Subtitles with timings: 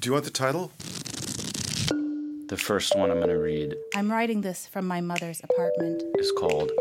[0.00, 0.72] Do you want the title?
[2.48, 6.02] The first one I'm going to read I'm writing this from my mother's apartment.
[6.18, 6.72] is called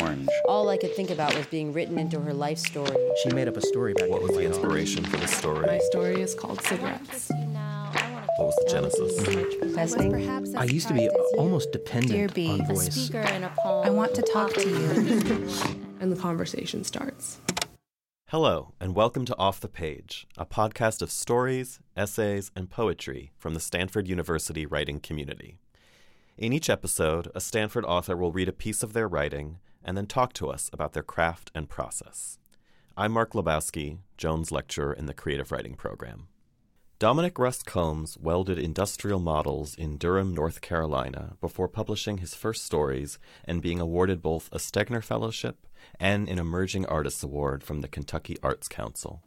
[0.00, 0.28] Orange.
[0.46, 2.96] All I could think about was being written into her life story.
[3.24, 4.54] She made up a story back What was the White Hall.
[4.54, 5.66] inspiration for the story?
[5.66, 7.32] My story is called Cigarettes.
[7.32, 9.74] What was the genesis?
[9.74, 10.56] Best thing?
[10.56, 13.10] I used to be almost Dear dependent B, on a voice.
[13.12, 15.48] I want to talk to you.
[16.00, 17.38] And the conversation starts.
[18.28, 23.52] Hello, and welcome to Off the Page, a podcast of stories, essays, and poetry from
[23.52, 25.58] the Stanford University writing community.
[26.38, 30.06] In each episode, a Stanford author will read a piece of their writing and then
[30.06, 32.38] talk to us about their craft and process.
[32.96, 36.28] I'm Mark Lebowski, Jones Lecturer in the Creative Writing Program.
[36.98, 43.18] Dominic Russ Combs welded industrial models in Durham, North Carolina before publishing his first stories
[43.44, 45.66] and being awarded both a Stegner Fellowship
[45.98, 49.22] and an Emerging Artists Award from the Kentucky Arts Council.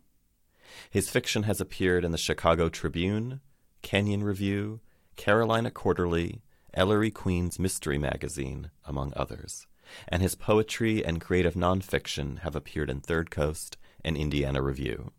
[0.90, 3.42] His fiction has appeared in the Chicago Tribune,
[3.82, 4.82] Kenyon Review,
[5.16, 6.42] Carolina Quarterly,
[6.74, 9.66] Ellery Queen's Mystery Magazine, among others,
[10.08, 15.12] and his poetry and creative nonfiction have appeared in Third Coast and Indiana Review.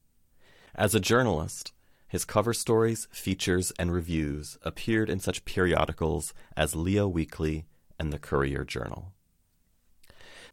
[0.75, 1.73] As a journalist,
[2.07, 7.67] his cover stories, features, and reviews appeared in such periodicals as Leo Weekly
[7.99, 9.13] and the Courier Journal.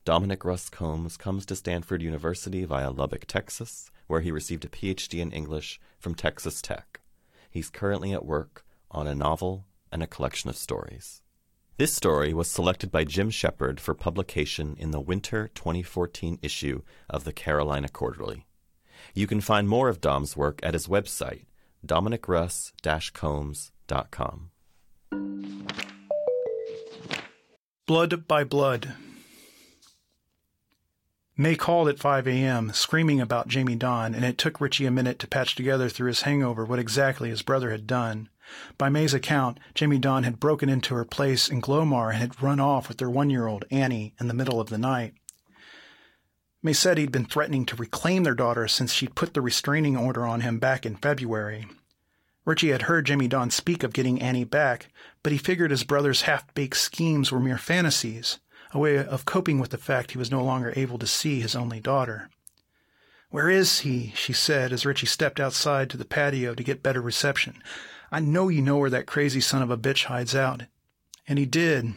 [0.06, 5.20] Dominic Russ Combs comes to Stanford University via Lubbock, Texas, where he received a PhD
[5.20, 7.02] in English from Texas Tech.
[7.50, 11.24] He's currently at work on a novel and a collection of stories.
[11.78, 17.24] This story was selected by Jim Shepard for publication in the winter 2014 issue of
[17.24, 18.46] the Carolina Quarterly.
[19.16, 21.46] You can find more of Dom's work at his website,
[21.84, 24.52] dominicruss-combs.com.
[27.88, 28.94] Blood by Blood.
[31.38, 35.20] May called at 5 a.m., screaming about Jamie Don, and it took Richie a minute
[35.20, 38.30] to patch together through his hangover what exactly his brother had done.
[38.78, 42.62] By May's account, Jamie Don had broken into her place in Glomawr and had run
[42.62, 45.14] off with their one year old, Annie, in the middle of the night.
[46.64, 50.26] May said he'd been threatening to reclaim their daughter since she'd put the restraining order
[50.26, 51.68] on him back in February.
[52.46, 54.88] Richie had heard Jamie Don speak of getting Annie back,
[55.22, 58.40] but he figured his brother's half baked schemes were mere fantasies,
[58.76, 61.56] a way of coping with the fact he was no longer able to see his
[61.56, 62.30] only daughter.
[63.30, 64.12] Where is he?
[64.18, 67.64] she said as Richie stepped outside to the patio to get better reception.
[68.12, 70.64] I know you know where that crazy son of a bitch hides out.
[71.26, 71.94] And he did.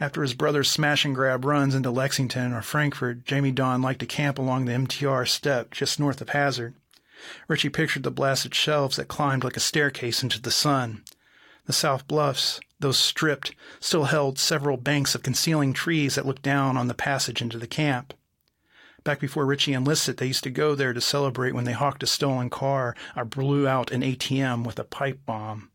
[0.00, 4.06] After his brother's smash and grab runs into Lexington or Frankfurt, Jamie Don liked to
[4.06, 6.76] camp along the MTR steppe just north of Hazard.
[7.46, 11.02] Richie pictured the blasted shelves that climbed like a staircase into the sun.
[11.66, 16.76] The South Bluffs, though stripped, still held several banks of concealing trees that looked down
[16.76, 18.14] on the passage into the camp.
[19.02, 22.06] Back before Richie enlisted, they used to go there to celebrate when they hawked a
[22.06, 25.70] stolen car or blew out an ATM with a pipe bomb.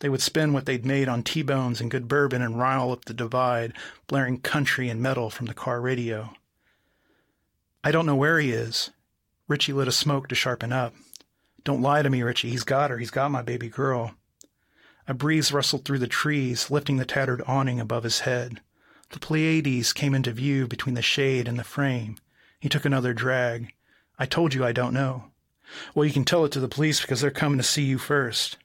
[0.00, 3.14] They would spend what they'd made on T-bones and good bourbon and rile up the
[3.14, 3.72] divide,
[4.06, 6.32] blaring country and metal from the car radio.
[7.84, 8.90] I don't know where he is.
[9.46, 10.94] Richie lit a smoke to sharpen up.
[11.64, 12.50] Don't lie to me, Richie.
[12.50, 12.98] He's got her.
[12.98, 14.14] He's got my baby girl.
[15.10, 18.60] A breeze rustled through the trees, lifting the tattered awning above his head.
[19.10, 22.16] The Pleiades came into view between the shade and the frame.
[22.60, 23.72] He took another drag.
[24.20, 25.32] I told you I don't know.
[25.96, 28.56] Well, you can tell it to the police because they're coming to see you first.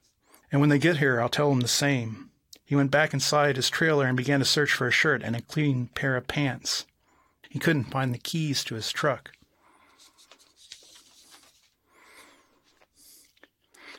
[0.52, 2.30] And when they get here, I'll tell them the same.
[2.64, 5.42] He went back inside his trailer and began to search for a shirt and a
[5.42, 6.86] clean pair of pants.
[7.50, 9.32] He couldn't find the keys to his truck.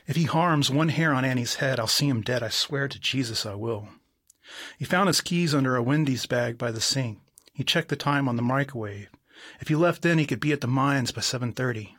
[0.08, 2.42] If he harms one hair on Annie's head, I'll see him dead.
[2.42, 3.88] I swear to Jesus I will.
[4.78, 7.18] He found his keys under a Wendy's bag by the sink.
[7.52, 9.10] He checked the time on the microwave.
[9.60, 11.90] If he left then, he could be at the mines by 7.30.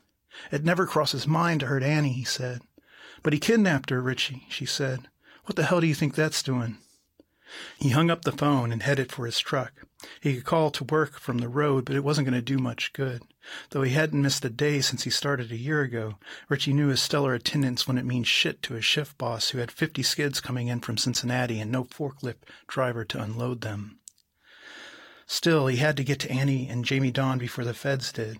[0.51, 2.61] It never crossed his mind to hurt Annie, he said.
[3.21, 5.07] But he kidnapped her, Richie, she said.
[5.45, 6.77] What the hell do you think that's doing?
[7.77, 9.73] He hung up the phone and headed for his truck.
[10.21, 12.93] He could call to work from the road, but it wasn't going to do much
[12.93, 13.23] good.
[13.71, 17.01] Though he hadn't missed a day since he started a year ago, Richie knew his
[17.01, 20.79] stellar attendance wouldn't mean shit to his shift boss who had 50 skids coming in
[20.79, 23.99] from Cincinnati and no forklift driver to unload them.
[25.25, 28.39] Still, he had to get to Annie and Jamie Don before the feds did.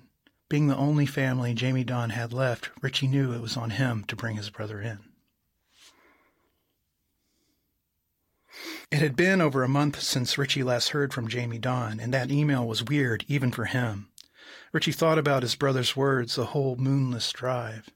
[0.49, 4.15] Being the only family Jamie Don had left, Richie knew it was on him to
[4.15, 5.08] bring his brother in.
[8.91, 12.31] It had been over a month since Richie last heard from Jamie Don, and that
[12.31, 14.09] email was weird even for him.
[14.71, 17.91] Richie thought about his brother's words the whole moonless drive,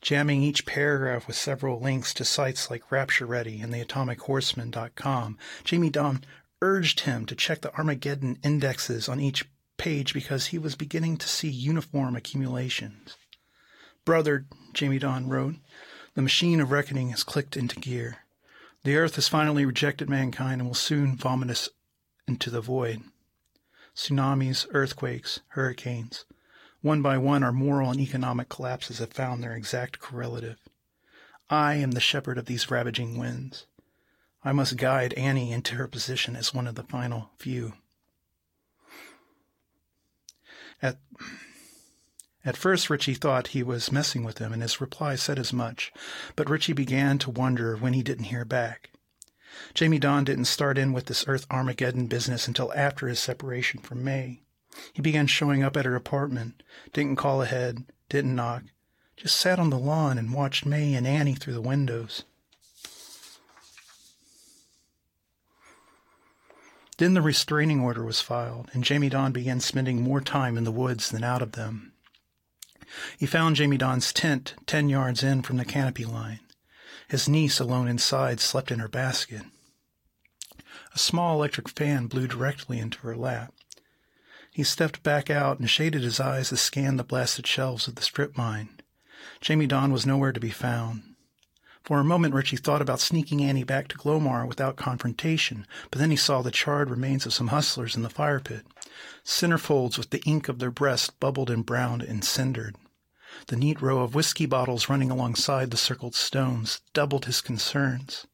[0.00, 5.36] jamming each paragraph with several links to sites like Rapture Ready and the AtomicHorseman.com.
[5.64, 6.24] Jamie Don
[6.62, 9.44] urged him to check the Armageddon indexes on each
[9.76, 13.18] page because he was beginning to see uniform accumulations.
[14.06, 15.56] Brother, Jamie Don wrote,
[16.14, 18.21] The machine of reckoning has clicked into gear.
[18.84, 21.68] The earth has finally rejected mankind and will soon vomit us
[22.26, 23.02] into the void.
[23.94, 26.24] Tsunamis, earthquakes, hurricanes.
[26.80, 30.58] One by one, our moral and economic collapses have found their exact correlative.
[31.48, 33.66] I am the shepherd of these ravaging winds.
[34.42, 37.74] I must guide Annie into her position as one of the final few.
[40.80, 40.98] At,
[42.44, 45.92] at first, Richie thought he was messing with him, and his reply said as much,
[46.34, 48.90] but Richie began to wonder when he didn't hear back.
[49.74, 54.02] Jamie Don didn't start in with this Earth Armageddon business until after his separation from
[54.02, 54.40] May.
[54.92, 56.62] He began showing up at her apartment,
[56.92, 58.64] didn't call ahead, didn't knock,
[59.16, 62.24] just sat on the lawn and watched May and Annie through the windows.
[66.98, 70.72] Then the restraining order was filed, and Jamie Don began spending more time in the
[70.72, 71.91] woods than out of them.
[73.18, 76.40] He found Jamie Don's tent ten yards in from the canopy line.
[77.08, 79.42] His niece, alone inside, slept in her basket.
[80.94, 83.54] A small electric fan blew directly into her lap.
[84.50, 88.02] He stepped back out and shaded his eyes to scan the blasted shelves of the
[88.02, 88.68] strip mine.
[89.40, 91.02] Jamie Don was nowhere to be found.
[91.84, 96.10] For a moment, Richie thought about sneaking Annie back to Glomawr without confrontation, but then
[96.10, 98.64] he saw the charred remains of some hustlers in the fire pit.
[99.24, 102.76] Centerfolds with the ink of their breasts bubbled and browned and cindered.
[103.46, 108.26] The neat row of whiskey bottles running alongside the circled stones doubled his concerns.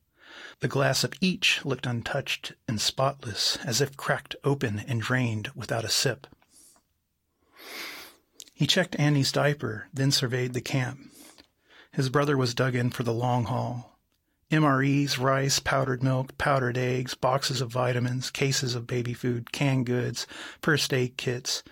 [0.60, 5.84] The glass of each looked untouched and spotless, as if cracked open and drained without
[5.84, 6.26] a sip.
[8.52, 10.98] He checked Annie's diaper, then surveyed the camp.
[11.92, 13.96] His brother was dug in for the long haul.
[14.50, 20.26] MREs, rice, powdered milk, powdered eggs, boxes of vitamins, cases of baby food, canned goods,
[20.60, 21.62] first aid kits.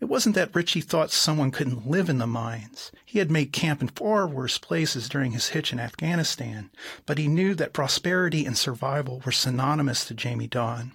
[0.00, 2.90] It wasn't that Richie thought someone couldn't live in the mines.
[3.04, 6.70] He had made camp in far worse places during his hitch in Afghanistan,
[7.04, 10.92] but he knew that prosperity and survival were synonymous to Jamie Don.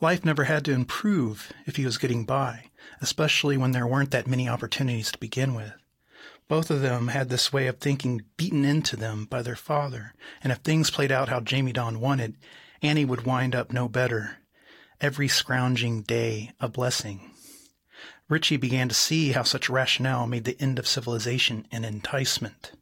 [0.00, 2.70] Life never had to improve if he was getting by,
[3.00, 5.72] especially when there weren't that many opportunities to begin with.
[6.46, 10.14] Both of them had this way of thinking beaten into them by their father,
[10.44, 12.36] and if things played out how Jamie Don wanted,
[12.82, 14.36] Annie would wind up no better.
[15.00, 17.27] Every scrounging day a blessing.
[18.28, 22.72] Richie began to see how such rationale made the end of civilization an enticement.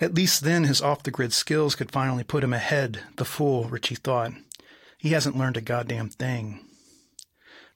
[0.00, 3.64] At least then his off the grid skills could finally put him ahead, the fool,
[3.64, 4.32] Richie thought.
[4.98, 6.64] He hasn't learned a goddamn thing.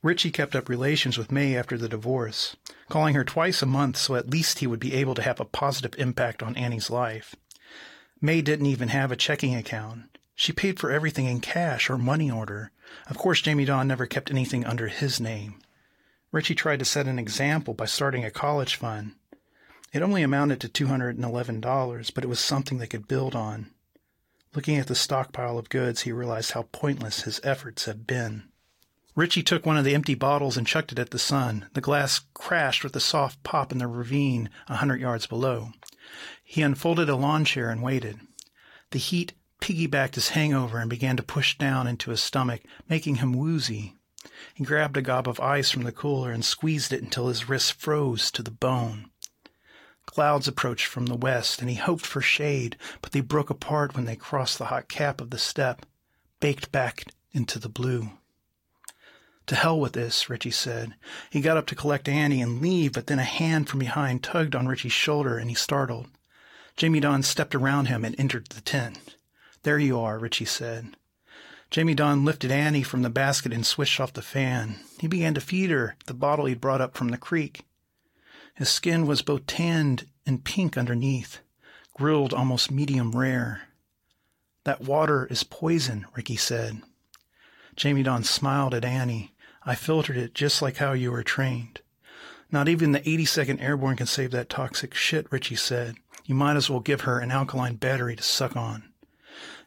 [0.03, 2.57] Richie kept up relations with May after the divorce,
[2.89, 5.47] calling her twice a month so at least he would be able to have a
[5.47, 7.35] positive impact on Annie's life.
[8.21, 10.19] May didn't even have a checking account.
[10.35, 12.73] She paid for everything in cash or money order.
[13.09, 15.61] Of course, Jamie Don never kept anything under his name.
[16.35, 19.15] Richie tried to set an example by starting a college fund.
[19.93, 23.71] It only amounted to $211, but it was something they could build on.
[24.53, 28.49] Looking at the stockpile of goods, he realized how pointless his efforts had been.
[29.15, 31.67] Richie took one of the empty bottles and chucked it at the sun.
[31.75, 35.69] The glass crashed with a soft pop in the ravine a hundred yards below.
[36.43, 38.19] He unfolded a lawn chair and waited.
[38.91, 43.35] The heat piggybacked his hangover and began to push down into his stomach, making him
[43.35, 43.95] woozy.
[44.55, 47.75] He grabbed a gob of ice from the cooler and squeezed it until his wrist
[47.75, 49.11] froze to the bone.
[50.07, 54.05] Clouds approached from the west, and he hoped for shade, but they broke apart when
[54.05, 55.87] they crossed the hot cap of the steppe,
[56.41, 58.11] baked back into the blue.
[59.47, 60.95] To hell with this, Richie said.
[61.31, 64.55] He got up to collect Annie and leave, but then a hand from behind tugged
[64.55, 66.09] on Richie's shoulder and he startled.
[66.77, 69.17] Jamie Don stepped around him and entered the tent.
[69.63, 70.97] There you are, Richie said.
[71.75, 74.77] Jamie Don lifted Annie from the basket and swished off the fan.
[75.01, 77.65] He began to feed her the bottle he'd brought up from the creek.
[78.55, 81.41] His skin was both tanned and pink underneath,
[81.93, 83.63] grilled almost medium rare.
[84.63, 86.81] That water is poison, Ricky said.
[87.75, 89.35] Jamie Don smiled at Annie.
[89.65, 91.81] I filtered it just like how you were trained.
[92.53, 95.97] Not even the 82nd Airborne can save that toxic shit, Richie said.
[96.25, 98.94] You might as well give her an alkaline battery to suck on.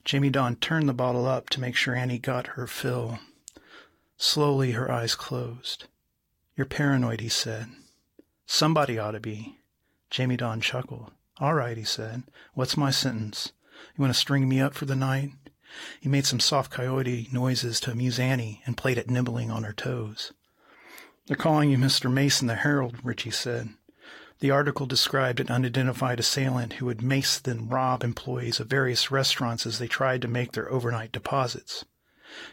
[0.07, 3.19] Jamie Don turned the bottle up to make sure Annie got her fill.
[4.15, 5.83] Slowly, her eyes closed.
[6.55, 7.67] You're paranoid, he said.
[8.45, 9.57] Somebody ought to be.
[10.09, 11.11] Jamie Don chuckled.
[11.41, 12.23] All right, he said.
[12.53, 13.51] What's my sentence?
[13.97, 15.31] You want to string me up for the night?
[15.99, 19.73] He made some soft coyote noises to amuse Annie and played at nibbling on her
[19.73, 20.31] toes.
[21.25, 22.09] They're calling you Mr.
[22.09, 23.71] Mason the Herald, Richie said.
[24.39, 29.65] The article described an unidentified assailant who would mace then rob employees of various restaurants
[29.65, 31.85] as they tried to make their overnight deposits.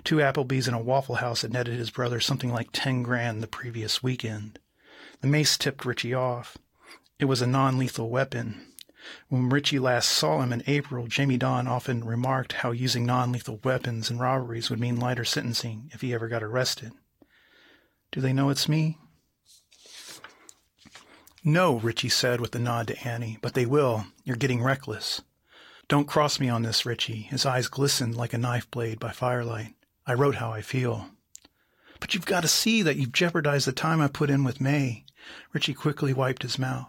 [0.03, 3.47] Two Applebee's and a Waffle House had netted his brother something like ten grand the
[3.47, 4.59] previous weekend.
[5.21, 6.57] The mace tipped Richie off.
[7.19, 8.67] It was a non-lethal weapon.
[9.29, 14.11] When Richie last saw him in April, Jamie Don often remarked how using non-lethal weapons
[14.11, 16.93] in robberies would mean lighter sentencing if he ever got arrested.
[18.11, 18.99] Do they know it's me?
[21.47, 24.07] No, Richie said with a nod to Annie, but they will.
[24.25, 25.21] You're getting reckless.
[25.89, 27.29] Don't cross me on this, Richie.
[27.31, 29.75] His eyes glistened like a knife blade by firelight.
[30.07, 31.11] I wrote how I feel.
[32.01, 35.05] But you've got to see that you've jeopardized the time I put in with May.
[35.53, 36.89] Richie quickly wiped his mouth.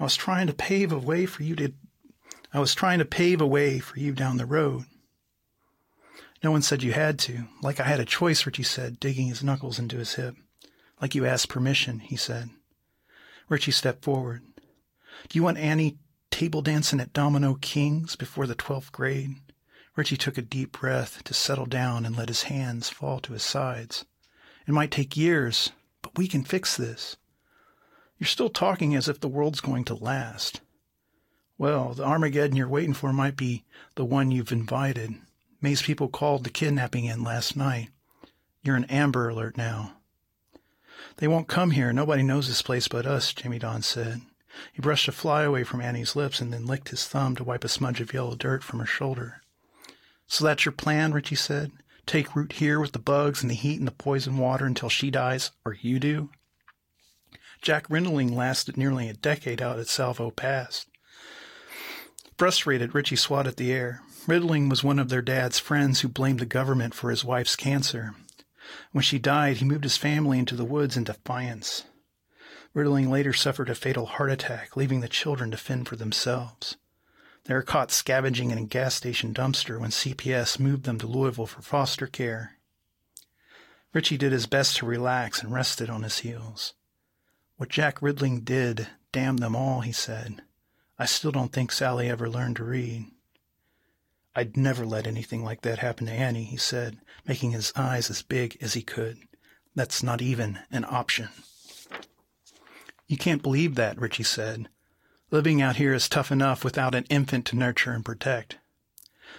[0.00, 1.72] I was trying to pave a way for you to
[2.52, 4.84] I was trying to pave a way for you down the road.
[6.42, 7.46] No one said you had to.
[7.62, 10.36] Like I had a choice, Richie said, digging his knuckles into his hip.
[11.00, 12.50] Like you asked permission, he said.
[13.48, 14.42] Richie stepped forward.
[15.28, 15.98] Do you want Annie
[16.30, 19.36] table dancing at Domino Kings before the twelfth grade?
[19.94, 23.42] Richie took a deep breath to settle down and let his hands fall to his
[23.42, 24.04] sides.
[24.66, 25.70] It might take years,
[26.02, 27.16] but we can fix this.
[28.18, 30.60] You're still talking as if the world's going to last.
[31.56, 35.14] Well, the Armageddon you're waiting for might be the one you've invited.
[35.62, 37.88] May's people called the kidnapping in last night.
[38.62, 39.95] You're an Amber Alert now.
[41.16, 41.92] They won't come here.
[41.92, 44.22] Nobody knows this place but us, Jimmy Don said.
[44.72, 47.64] He brushed a fly away from Annie's lips and then licked his thumb to wipe
[47.64, 49.42] a smudge of yellow dirt from her shoulder.
[50.26, 51.72] So that's your plan, Richie said?
[52.06, 55.10] Take root here with the bugs and the heat and the poison water until she
[55.10, 56.30] dies, or you do?
[57.60, 60.86] Jack Riddling lasted nearly a decade out at Salvo Pass.
[62.36, 64.02] Frustrated, Richie swatted the air.
[64.26, 68.14] Riddling was one of their dad's friends who blamed the government for his wife's cancer.
[68.92, 71.84] When she died, he moved his family into the woods in defiance.
[72.74, 76.76] Riddling later suffered a fatal heart attack, leaving the children to fend for themselves.
[77.44, 81.46] They were caught scavenging in a gas station dumpster when CPS moved them to Louisville
[81.46, 82.58] for foster care.
[83.92, 86.74] Richie did his best to relax and rested on his heels.
[87.56, 90.42] What Jack Riddling did, damn them all, he said.
[90.98, 93.06] I still don't think Sally ever learned to read.
[94.34, 98.22] I'd never let anything like that happen to Annie, he said, making his eyes as
[98.22, 99.18] big as he could.
[99.74, 101.28] That's not even an option.
[103.06, 104.68] You can't believe that, Richie said.
[105.30, 108.58] Living out here is tough enough without an infant to nurture and protect.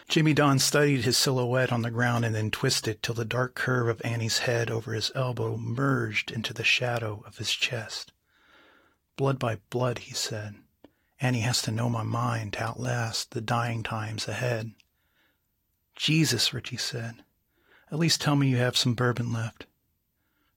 [0.10, 3.88] Jimmy Don studied his silhouette on the ground and then twisted till the dark curve
[3.88, 8.13] of Annie's head over his elbow merged into the shadow of his chest.
[9.17, 10.56] Blood by blood, he said.
[11.20, 14.72] Annie has to know my mind to outlast the dying times ahead.
[15.96, 17.24] Jesus, Richie said.
[17.91, 19.65] At least tell me you have some bourbon left.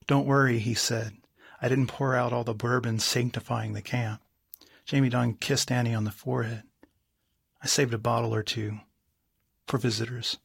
[0.06, 1.16] Don't worry, he said.
[1.62, 4.20] I didn't pour out all the bourbon sanctifying the camp.
[4.84, 6.64] Jamie Don kissed Annie on the forehead.
[7.62, 8.80] I saved a bottle or two
[9.66, 10.38] for visitors.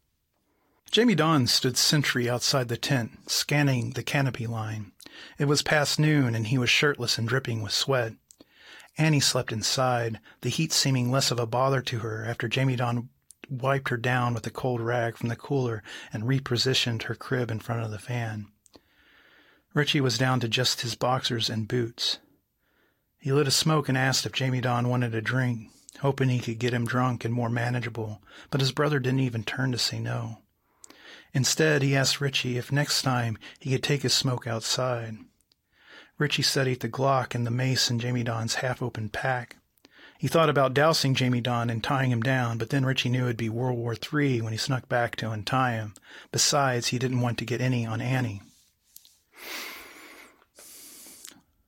[0.92, 4.92] Jamie Don stood sentry outside the tent, scanning the canopy line.
[5.40, 8.14] It was past noon, and he was shirtless and dripping with sweat.
[8.98, 13.10] Annie slept inside, the heat seeming less of a bother to her after Jamie Don
[13.50, 17.60] wiped her down with a cold rag from the cooler and repositioned her crib in
[17.60, 18.48] front of the fan.
[19.74, 22.20] Richie was down to just his boxers and boots.
[23.20, 26.60] He lit a smoke and asked if Jamie Don wanted a drink, hoping he could
[26.60, 28.22] get him drunk and more manageable,
[28.52, 30.38] but his brother didn't even turn to say no.
[31.34, 35.18] Instead, he asked Richie if next time he could take his smoke outside.
[36.18, 39.58] Richie studied the Glock and the mace in Jamie Don's half-open pack.
[40.26, 43.38] He thought about dousing Jamie Don and tying him down, but then Richie knew it'd
[43.38, 45.94] be World War III when he snuck back to untie him.
[46.32, 48.42] Besides, he didn't want to get any on Annie.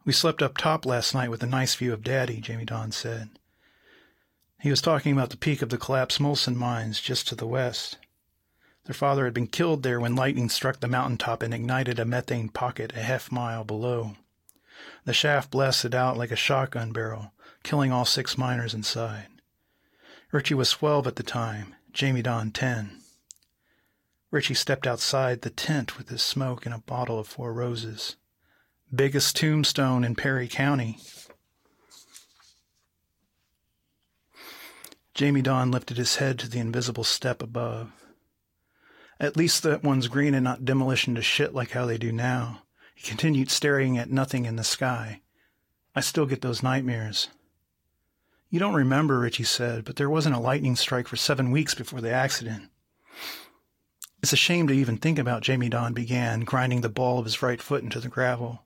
[0.05, 3.29] We slept up top last night with a nice view of Daddy, Jamie Don said.
[4.59, 7.99] He was talking about the peak of the collapsed Molson mines just to the west.
[8.85, 12.49] Their father had been killed there when lightning struck the mountaintop and ignited a methane
[12.49, 14.15] pocket a half mile below.
[15.05, 17.33] The shaft blasted out like a shotgun barrel,
[17.63, 19.27] killing all six miners inside.
[20.31, 23.01] Richie was 12 at the time, Jamie Don 10.
[24.29, 28.17] Richie stepped outside the tent with his smoke and a bottle of Four Roses.
[28.93, 30.97] Biggest tombstone in Perry County.
[35.13, 37.91] Jamie Don lifted his head to the invisible step above.
[39.19, 42.61] At least that one's green and not demolition to shit like how they do now.
[42.93, 45.21] He continued staring at nothing in the sky.
[45.95, 47.29] I still get those nightmares.
[48.49, 51.99] You don't remember, Richie said, but there wasn't a lightning strike for seven weeks before
[51.99, 52.69] the accident.
[54.23, 57.41] It's a shame to even think about, Jamie Don began, grinding the ball of his
[57.41, 58.63] right foot into the gravel.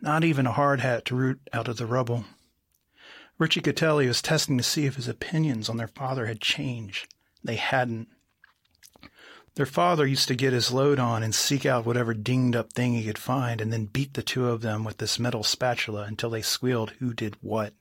[0.00, 2.24] Not even a hard hat to root out of the rubble.
[3.38, 6.40] Richie could tell he was testing to see if his opinions on their father had
[6.40, 7.14] changed.
[7.44, 8.08] They hadn't.
[9.54, 12.94] Their father used to get his load on and seek out whatever dinged up thing
[12.94, 16.30] he could find and then beat the two of them with this metal spatula until
[16.30, 17.74] they squealed who did what.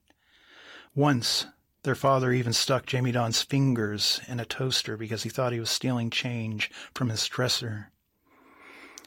[0.95, 1.45] Once,
[1.83, 5.69] Their father even stuck Jamie Don's fingers in a toaster because he thought he was
[5.71, 7.89] stealing change from his dresser.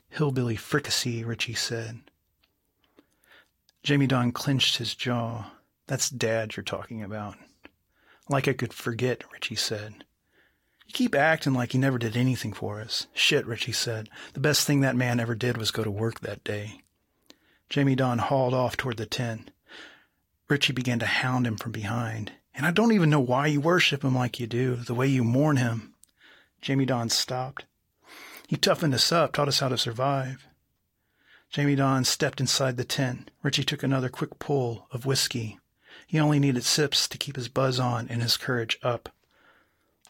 [0.09, 2.01] Hillbilly fricassee, Richie said.
[3.85, 5.53] Jamie Don clenched his jaw.
[5.87, 7.37] That's Dad you're talking about.
[8.29, 10.05] Like I could forget, Richie said.
[10.87, 13.07] You keep acting like he never did anything for us.
[13.13, 14.09] Shit, Richie said.
[14.33, 16.81] The best thing that man ever did was go to work that day.
[17.69, 19.51] Jamie Don hauled off toward the tent.
[20.49, 22.33] Richie began to hound him from behind.
[22.55, 25.25] And I don't even know why you worship him like you do, the way you
[25.25, 25.95] mourn him.
[26.61, 27.65] Jamie Don stopped.
[28.47, 30.47] He toughened us up, taught us how to survive.
[31.51, 33.31] Jamie Don stepped inside the tent.
[33.43, 35.59] Richie took another quick pull of whiskey.
[36.07, 39.09] He only needed sips to keep his buzz on and his courage up.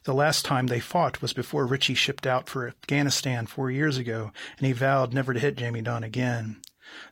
[0.04, 4.32] The last time they fought was before Richie shipped out for Afghanistan four years ago,
[4.58, 6.60] and he vowed never to hit Jamie Don again.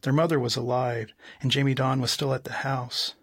[0.02, 3.14] Their mother was alive, and Jamie Don was still at the house.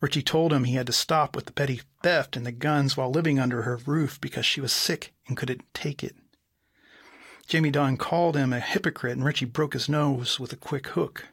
[0.00, 3.10] Richie told him he had to stop with the petty theft and the guns while
[3.10, 6.14] living under her roof because she was sick and couldn't take it.
[7.46, 11.28] Jamie Don called him a hypocrite, and Richie broke his nose with a quick hook.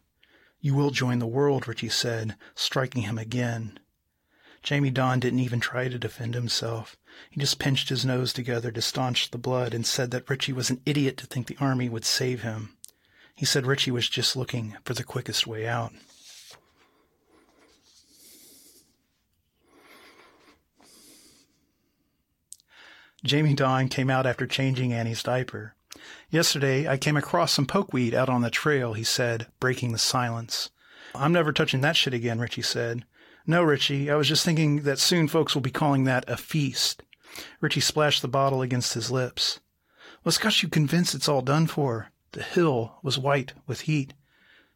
[0.60, 3.80] You will join the world, Richie said, striking him again.
[4.63, 6.96] Jamie Don didn't even try to defend himself.
[7.30, 10.70] He just pinched his nose together to staunch the blood and said that Richie was
[10.70, 12.78] an idiot to think the army would save him.
[13.36, 15.92] He said Richie was just looking for the quickest way out.
[23.24, 25.76] Jamie Don came out after changing Annie's diaper.
[26.30, 30.70] Yesterday, I came across some pokeweed out on the trail, he said, breaking the silence.
[31.14, 33.06] I'm never touching that shit again, Richie said.
[33.46, 37.04] No, Richie, I was just thinking that soon folks will be calling that a feast.
[37.60, 39.60] Richie splashed the bottle against his lips.
[40.24, 42.11] What's got you convinced it's all done for?
[42.34, 44.14] The hill was white with heat.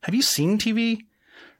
[0.03, 1.05] Have you seen TV?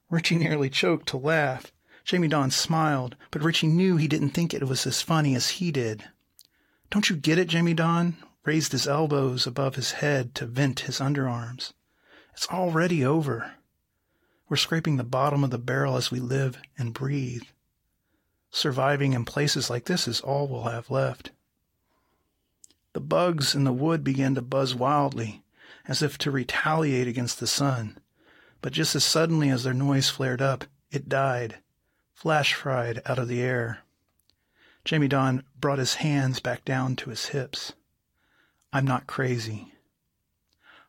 [0.09, 1.71] Richie nearly choked to laugh.
[2.03, 5.71] Jamie Don smiled, but Richie knew he didn't think it was as funny as he
[5.71, 6.03] did.
[6.91, 8.17] Don't you get it, Jamie Don?
[8.43, 11.73] Raised his elbows above his head to vent his underarms.
[12.33, 13.53] It's already over.
[14.49, 17.43] We're scraping the bottom of the barrel as we live and breathe.
[18.51, 21.31] Surviving in places like this is all we'll have left.
[22.93, 25.43] The bugs in the wood began to buzz wildly,
[25.87, 27.97] as if to retaliate against the sun.
[28.61, 31.59] But just as suddenly as their noise flared up, it died,
[32.13, 33.79] flash fried out of the air.
[34.83, 37.73] Jamie Don brought his hands back down to his hips.
[38.71, 39.73] I'm not crazy.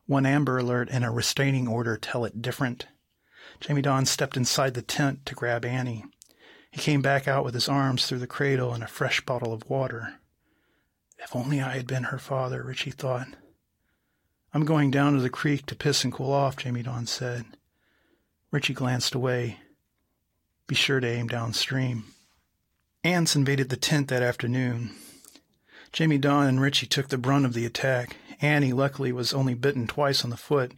[0.05, 2.87] One Amber Alert and a restraining order tell it different.
[3.59, 6.05] Jamie Don stepped inside the tent to grab Annie.
[6.71, 9.69] He came back out with his arms through the cradle and a fresh bottle of
[9.69, 10.19] water.
[11.17, 13.27] If only I had been her father, Richie thought.
[14.57, 17.45] I'm going down to the creek to piss and cool off, Jamie Don said.
[18.49, 19.59] Richie glanced away.
[20.65, 22.05] Be sure to aim downstream.
[23.03, 24.95] Ants invaded the tent that afternoon.
[25.91, 28.15] Jamie Don and Richie took the brunt of the attack.
[28.41, 30.73] Annie, luckily, was only bitten twice on the foot.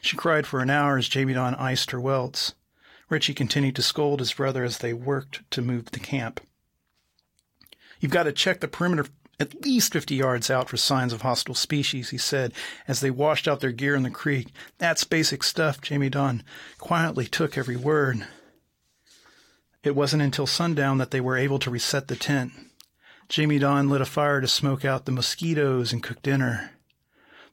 [0.00, 2.54] She cried for an hour as Jamie Don iced her welts.
[3.10, 6.40] Richie continued to scold his brother as they worked to move the camp.
[7.98, 9.06] You've got to check the perimeter
[9.38, 12.52] at least 50 yards out for signs of hostile species, he said
[12.88, 14.48] as they washed out their gear in the creek.
[14.78, 16.42] That's basic stuff, Jamie Don
[16.78, 18.26] quietly took every word.
[19.82, 22.52] It wasn't until sundown that they were able to reset the tent.
[23.28, 26.70] Jamie Don lit a fire to smoke out the mosquitoes and cook dinner.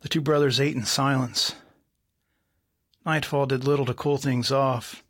[0.02, 1.56] The two brothers ate in silence.
[3.06, 5.04] Nightfall did little to cool things off.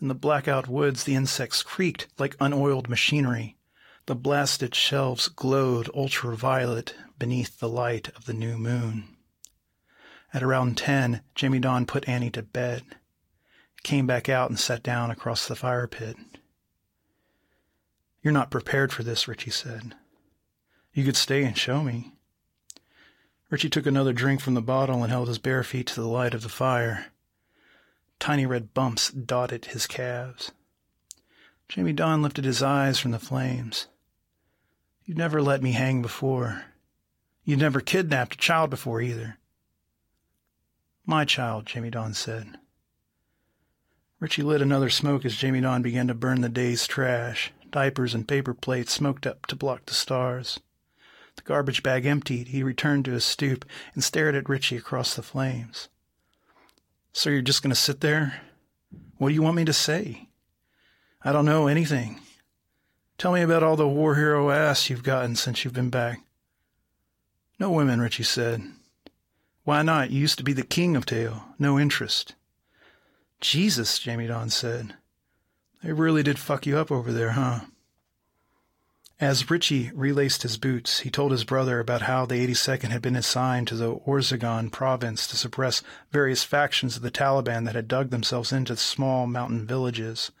[0.00, 3.53] In the blackout woods, the insects creaked like unoiled machinery.
[4.06, 9.16] The blasted shelves glowed ultraviolet beneath the light of the new moon.
[10.34, 12.82] At around ten, Jamie Don put Annie to bed.
[13.82, 16.16] Came back out and sat down across the fire pit.
[18.22, 19.94] You're not prepared for this, Richie said.
[20.92, 22.12] You could stay and show me.
[23.48, 26.34] Richie took another drink from the bottle and held his bare feet to the light
[26.34, 27.06] of the fire.
[28.18, 30.52] Tiny red bumps dotted his calves.
[31.68, 33.86] Jamie Don lifted his eyes from the flames.
[35.04, 36.64] You've never let me hang before.
[37.44, 39.38] You've never kidnapped a child before either.
[41.04, 42.58] My child, Jamie Don said.
[44.18, 47.52] Richie lit another smoke as Jamie Don began to burn the day's trash.
[47.70, 50.60] Diapers and paper plates smoked up to block the stars.
[51.36, 55.22] The garbage bag emptied, he returned to his stoop and stared at Richie across the
[55.22, 55.88] flames.
[57.12, 58.40] So you're just going to sit there?
[59.18, 60.28] What do you want me to say?
[61.22, 62.20] I don't know anything.
[63.18, 66.20] Tell me about all the war hero ass you've gotten since you've been back.
[67.58, 68.62] No women, Richie said.
[69.64, 70.10] Why not?
[70.10, 71.44] You used to be the king of tail.
[71.58, 72.34] No interest.
[73.40, 74.94] Jesus, Jamie Don said.
[75.82, 77.60] They really did fuck you up over there, huh?
[79.20, 83.14] As Richie relaced his boots, he told his brother about how the 82nd had been
[83.14, 88.10] assigned to the Oruzgan province to suppress various factions of the Taliban that had dug
[88.10, 90.32] themselves into small mountain villages,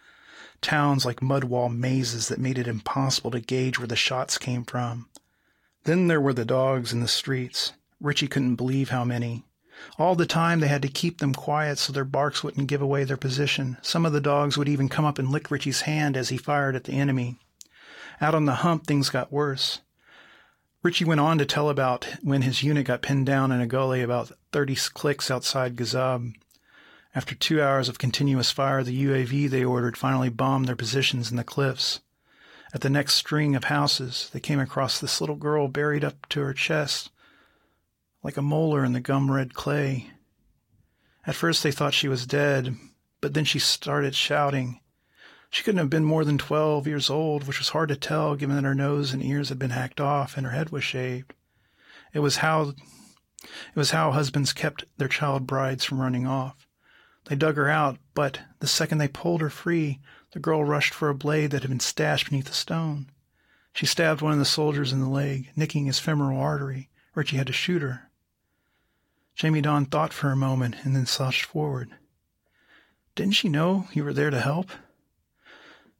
[0.64, 4.64] towns like mud wall mazes that made it impossible to gauge where the shots came
[4.64, 5.08] from.
[5.84, 7.72] Then there were the dogs in the streets.
[8.00, 9.44] Richie couldn't believe how many.
[9.98, 13.04] All the time they had to keep them quiet so their barks wouldn't give away
[13.04, 13.76] their position.
[13.82, 16.74] Some of the dogs would even come up and lick Richie's hand as he fired
[16.74, 17.38] at the enemy.
[18.20, 19.80] Out on the hump, things got worse.
[20.82, 24.00] Richie went on to tell about when his unit got pinned down in a gully
[24.00, 26.34] about 30 clicks outside Gizab.
[27.16, 31.36] After two hours of continuous fire, the UAV they ordered finally bombed their positions in
[31.36, 32.00] the cliffs.
[32.72, 36.40] At the next string of houses, they came across this little girl buried up to
[36.40, 37.10] her chest,
[38.24, 40.10] like a molar in the gum red clay.
[41.24, 42.74] At first they thought she was dead,
[43.20, 44.80] but then she started shouting.
[45.50, 48.56] She couldn't have been more than 12 years old, which was hard to tell given
[48.56, 51.32] that her nose and ears had been hacked off and her head was shaved.
[52.12, 56.63] It was how it was how husbands kept their child brides from running off.
[57.26, 60.00] They dug her out, but the second they pulled her free,
[60.32, 63.10] the girl rushed for a blade that had been stashed beneath a stone.
[63.72, 66.90] She stabbed one of the soldiers in the leg, nicking his femoral artery.
[67.14, 68.10] Richie had to shoot her.
[69.34, 71.90] Jamie Don thought for a moment and then slouched forward.
[73.14, 74.70] Didn't she know you were there to help?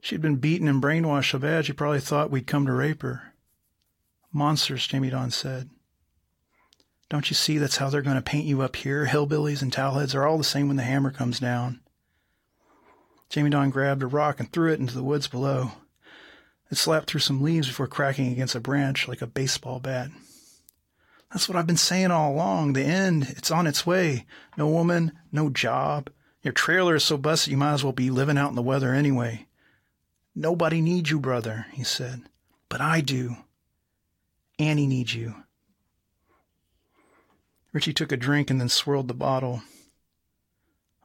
[0.00, 3.34] She'd been beaten and brainwashed so bad she probably thought we'd come to rape her.
[4.32, 5.70] Monsters, Jamie Don said.
[7.10, 9.06] Don't you see that's how they're going to paint you up here?
[9.06, 11.80] Hillbillies and towelheads are all the same when the hammer comes down.
[13.28, 15.72] Jamie Don grabbed a rock and threw it into the woods below.
[16.70, 20.10] It slapped through some leaves before cracking against a branch like a baseball bat.
[21.30, 22.72] That's what I've been saying all along.
[22.72, 24.24] The end, it's on its way.
[24.56, 26.10] No woman, no job.
[26.42, 28.94] Your trailer is so busted you might as well be living out in the weather
[28.94, 29.46] anyway.
[30.34, 32.22] Nobody needs you, brother, he said.
[32.68, 33.36] But I do.
[34.58, 35.34] Annie needs you.
[37.74, 39.62] Richie took a drink and then swirled the bottle.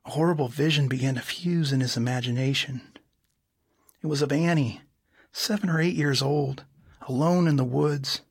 [0.06, 2.82] A horrible vision began to fuse in his imagination.
[4.04, 4.82] It was of Annie,
[5.32, 6.66] seven or eight years old,
[7.08, 8.22] alone in the woods.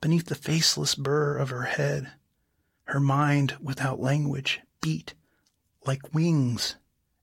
[0.00, 2.12] Beneath the faceless burr of her head,
[2.84, 5.12] her mind without language beat
[5.86, 6.76] like wings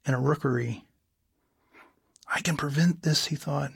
[0.05, 0.85] in a rookery.
[2.31, 3.71] I can prevent this, he thought.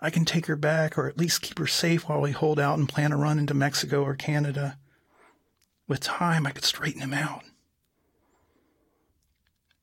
[0.00, 2.78] I can take her back, or at least keep her safe while we hold out
[2.78, 4.76] and plan a run into Mexico or Canada.
[5.88, 7.44] With time, I could straighten him out.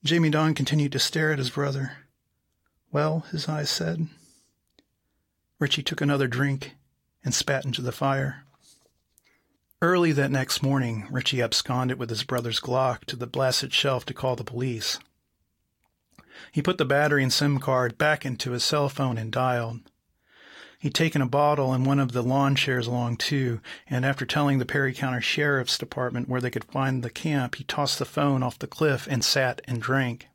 [0.04, 1.94] Jamie Don continued to stare at his brother.
[2.92, 4.08] Well, his eyes said.
[5.60, 6.76] Richie took another drink
[7.24, 8.44] and spat into the fire.
[9.82, 14.14] Early that next morning, Richie absconded with his brother's Glock to the blasted shelf to
[14.14, 15.00] call the police.
[16.52, 19.90] He put the battery and SIM card back into his cell phone and dialed.
[20.84, 24.58] He'd taken a bottle and one of the lawn chairs along too, and after telling
[24.58, 28.44] the Perry County Sheriff's Department where they could find the camp, he tossed the phone
[28.44, 30.28] off the cliff and sat and drank.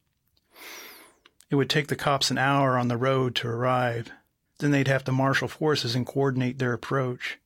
[1.51, 4.11] It would take the cops an hour on the road to arrive.
[4.59, 7.37] Then they'd have to marshal forces and coordinate their approach.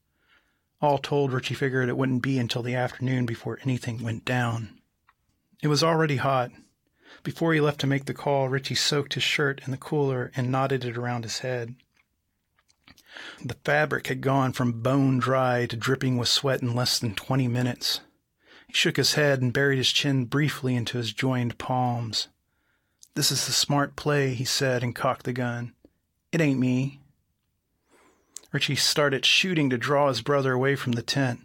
[0.80, 4.80] All told, Richie figured it wouldn't be until the afternoon before anything went down.
[5.60, 6.52] It was already hot.
[7.24, 10.52] Before he left to make the call, Richie soaked his shirt in the cooler and
[10.52, 11.74] knotted it around his head.
[13.44, 17.48] The fabric had gone from bone dry to dripping with sweat in less than twenty
[17.48, 18.00] minutes.
[18.66, 22.28] He shook his head and buried his chin briefly into his joined palms.
[23.14, 25.74] This is the smart play, he said, and cocked the gun.
[26.32, 27.00] It ain't me.
[28.52, 31.40] Richie started shooting to draw his brother away from the tent.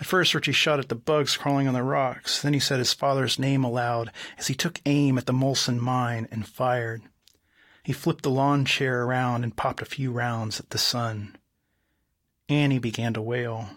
[0.00, 2.40] At first, Richie shot at the bugs crawling on the rocks.
[2.40, 6.28] Then he said his father's name aloud as he took aim at the Molson mine
[6.30, 7.02] and fired.
[7.84, 11.36] He flipped the lawn chair around and popped a few rounds at the sun.
[12.48, 13.70] Annie began to wail.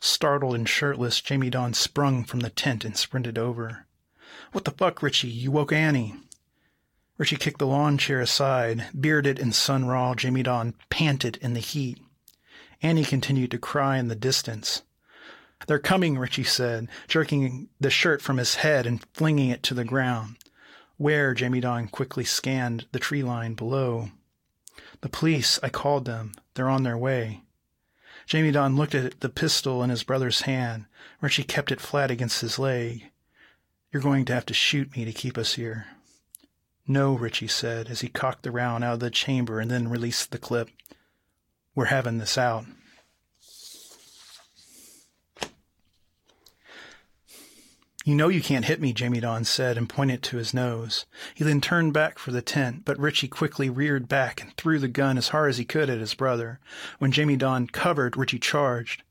[0.00, 3.86] Startled and shirtless, Jamie Don sprung from the tent and sprinted over.
[4.52, 5.28] What the fuck, Richie?
[5.28, 6.14] You woke Annie.
[7.18, 8.86] Richie kicked the lawn chair aside.
[8.98, 11.98] Bearded and sun raw, Jamie Don panted in the heat.
[12.80, 14.82] Annie continued to cry in the distance.
[15.66, 19.84] They're coming, Richie said, jerking the shirt from his head and flinging it to the
[19.84, 20.36] ground
[20.98, 24.10] where Jamie Don quickly scanned the tree line below.
[25.00, 26.34] The police, I called them.
[26.54, 27.42] They're on their way.
[28.26, 30.84] Jamie Don looked at the pistol in his brother's hand.
[31.22, 33.04] Richie kept it flat against his leg.
[33.90, 35.86] You're going to have to shoot me to keep us here.
[36.86, 40.30] No, Richie said as he cocked the round out of the chamber and then released
[40.30, 40.68] the clip.
[41.74, 42.66] We're having this out.
[48.08, 51.04] You know you can't hit me, Jamie Don said and pointed to his nose.
[51.34, 54.88] He then turned back for the tent, but Richie quickly reared back and threw the
[54.88, 56.58] gun as hard as he could at his brother.
[56.98, 59.02] When Jamie Don covered, Richie charged.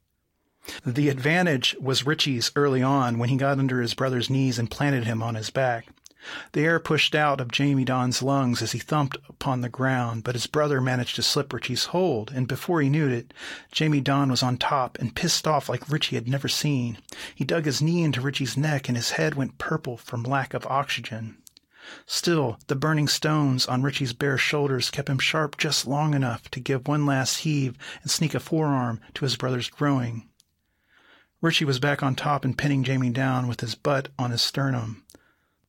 [0.84, 5.04] The advantage was Richie's early on when he got under his brother's knees and planted
[5.04, 5.86] him on his back.
[6.52, 10.36] The air pushed out of Jamie Don's lungs as he thumped upon the ground, but
[10.36, 13.34] his brother managed to slip Richie's hold, and before he knew it,
[13.72, 16.98] Jamie Don was on top and pissed off like Richie had never seen.
[17.34, 20.66] He dug his knee into Richie's neck, and his head went purple from lack of
[20.66, 21.38] oxygen.
[22.06, 26.60] Still, the burning stones on Richie's bare shoulders kept him sharp just long enough to
[26.60, 30.28] give one last heave and sneak a forearm to his brother's groin.
[31.40, 35.04] Richie was back on top and pinning Jamie down with his butt on his sternum.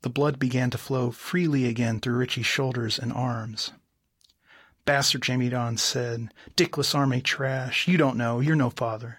[0.03, 3.73] The blood began to flow freely again through Richie's shoulders and arms.
[4.85, 6.33] Bastard, Jamie Don said.
[6.57, 7.89] Dickless army trash.
[7.89, 8.41] You don't know.
[8.41, 9.19] You're no father.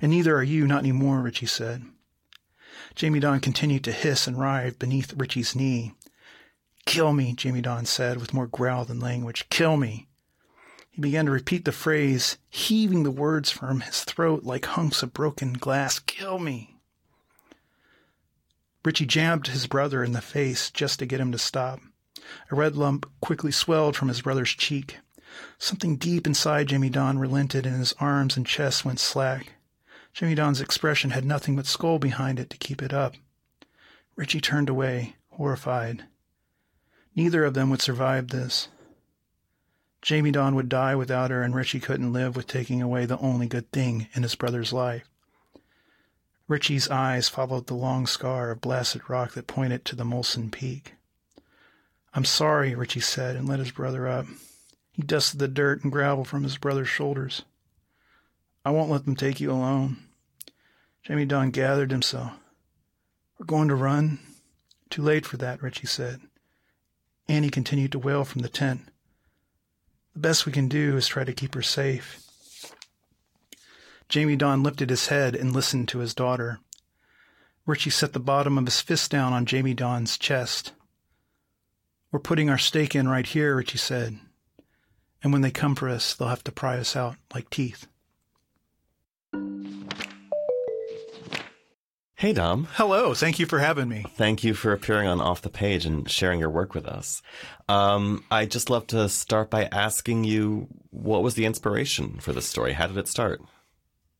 [0.00, 1.84] And neither are you, not any more, Richie said.
[2.94, 5.94] Jamie Don continued to hiss and writhe beneath Richie's knee.
[6.84, 9.48] Kill me, Jamie Don said with more growl than language.
[9.48, 10.08] Kill me.
[10.90, 15.14] He began to repeat the phrase, heaving the words from his throat like hunks of
[15.14, 16.00] broken glass.
[16.00, 16.71] Kill me.
[18.84, 21.80] Richie jabbed his brother in the face just to get him to stop.
[22.50, 24.98] A red lump quickly swelled from his brother's cheek.
[25.58, 29.54] Something deep inside Jamie Don relented and his arms and chest went slack.
[30.12, 33.14] Jamie Don's expression had nothing but skull behind it to keep it up.
[34.16, 36.04] Richie turned away, horrified.
[37.14, 38.68] Neither of them would survive this.
[40.02, 43.46] Jamie Don would die without her, and Richie couldn't live with taking away the only
[43.46, 45.08] good thing in his brother's life.
[46.48, 50.94] Richie's eyes followed the long scar of blasted rock that pointed to the Molson Peak.
[52.14, 54.26] I'm sorry, Richie said, and let his brother up.
[54.92, 57.42] He dusted the dirt and gravel from his brother's shoulders.
[58.64, 59.96] I won't let them take you alone.
[61.02, 62.32] Jamie Don gathered himself.
[63.38, 64.20] We're going to run.
[64.90, 66.20] Too late for that, Richie said.
[67.28, 68.82] Annie continued to wail from the tent.
[70.12, 72.20] The best we can do is try to keep her safe.
[74.12, 76.60] Jamie Don lifted his head and listened to his daughter.
[77.64, 80.74] Richie set the bottom of his fist down on Jamie Don's chest.
[82.10, 84.18] We're putting our stake in right here, Richie said.
[85.22, 87.86] And when they come for us, they'll have to pry us out like teeth.
[92.14, 92.68] Hey, Dom.
[92.74, 93.14] Hello.
[93.14, 94.04] Thank you for having me.
[94.16, 97.22] Thank you for appearing on Off the Page and sharing your work with us.
[97.66, 102.46] Um, I'd just love to start by asking you what was the inspiration for this
[102.46, 102.74] story?
[102.74, 103.40] How did it start?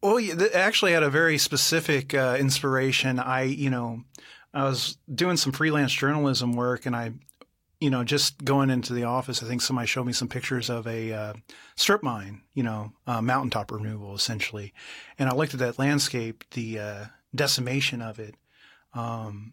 [0.03, 3.21] Well, it actually had a very specific uh, inspiration.
[3.21, 4.03] I, you know,
[4.53, 7.13] I was doing some freelance journalism work and I,
[7.81, 10.89] you know, just going into the office, I think somebody showed me some pictures of
[10.89, 11.35] a uh,
[11.77, 14.75] strip mine, you know, uh, mountaintop removal essentially.
[15.19, 18.35] And I looked at that landscape, the uh, decimation of it,
[18.95, 19.53] um,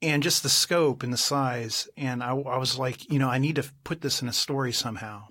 [0.00, 1.88] and just the scope and the size.
[1.96, 4.72] And I, I was like, you know, I need to put this in a story
[4.72, 5.24] somehow.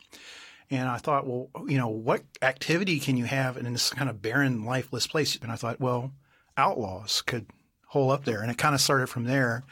[0.69, 4.21] And I thought, well, you know, what activity can you have in this kind of
[4.21, 5.37] barren, lifeless place?
[5.41, 6.11] And I thought, well,
[6.57, 7.47] outlaws could
[7.87, 8.41] hole up there.
[8.41, 9.63] And it kind of started from there.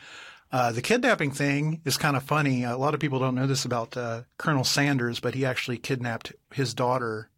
[0.51, 2.63] Uh, the kidnapping thing is kind of funny.
[2.63, 6.33] A lot of people don't know this about uh, Colonel Sanders, but he actually kidnapped
[6.53, 7.29] his daughter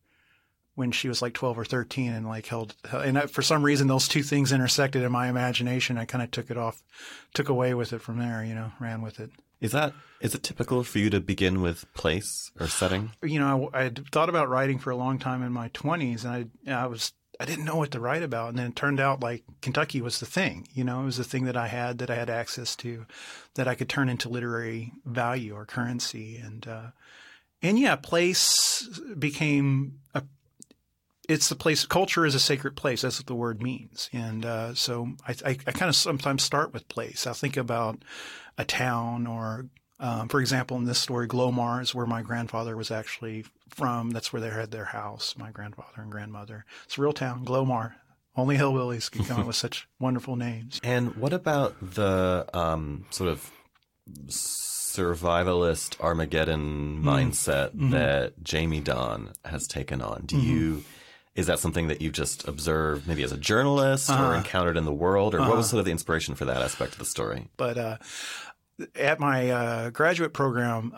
[0.76, 4.08] when she was like 12 or 13 and like held, and for some reason those
[4.08, 6.00] two things intersected in my imagination.
[6.00, 6.82] I kind of took it off,
[7.36, 9.30] took away with it from there, you know, ran with it.
[9.64, 13.12] Is that is it typical for you to begin with place or setting?
[13.24, 16.52] You know, I, had thought about writing for a long time in my twenties, and
[16.68, 19.24] I I was I didn't know what to write about, and then it turned out
[19.24, 20.68] like Kentucky was the thing.
[20.74, 23.06] You know, it was the thing that I had that I had access to,
[23.56, 26.88] that I could turn into literary value or currency, and uh,
[27.62, 28.86] and yeah, place
[29.18, 30.24] became a
[31.30, 31.86] it's the place.
[31.86, 33.02] Culture is a sacred place.
[33.02, 34.10] That's what the word means.
[34.12, 37.26] And uh, so I, I, I kind of sometimes start with place.
[37.26, 38.04] I'll think about
[38.58, 39.68] a town or,
[40.00, 44.12] um, for example, in this story, Glomawr is where my grandfather was actually from.
[44.12, 46.66] That's where they had their house, my grandfather and grandmother.
[46.86, 47.94] It's a real town, Glomawr.
[48.36, 50.80] Only hillbillies can come up with such wonderful names.
[50.84, 53.52] And what about the um, sort of
[54.28, 57.04] survivalist Armageddon mm.
[57.04, 57.92] mindset mm-hmm.
[57.92, 60.24] that Jamie Don has taken on?
[60.26, 60.50] Do mm-hmm.
[60.50, 60.84] you
[61.36, 64.32] is that something that you've just observed maybe as a journalist uh-huh.
[64.32, 65.34] or encountered in the world?
[65.34, 65.50] Or uh-huh.
[65.50, 65.72] what was uh-huh.
[65.72, 67.48] sort of the inspiration for that aspect of the story?
[67.58, 67.98] But uh,
[68.96, 70.94] at my uh, graduate program,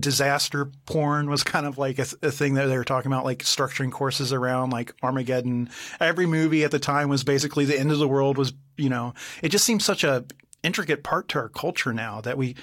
[0.00, 3.40] disaster porn was kind of like a, a, thing that they were talking about, like
[3.40, 5.70] structuring courses around like Armageddon.
[6.00, 9.14] Every movie at the time was basically the end of the world was, you know,
[9.42, 10.24] it just seems such a
[10.62, 12.56] intricate part to our culture now that we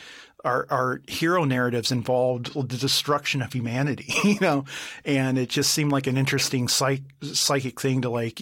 [0.45, 4.65] our, our hero narratives involved the destruction of humanity, you know,
[5.03, 8.41] and it just seemed like an interesting psych, psychic thing to like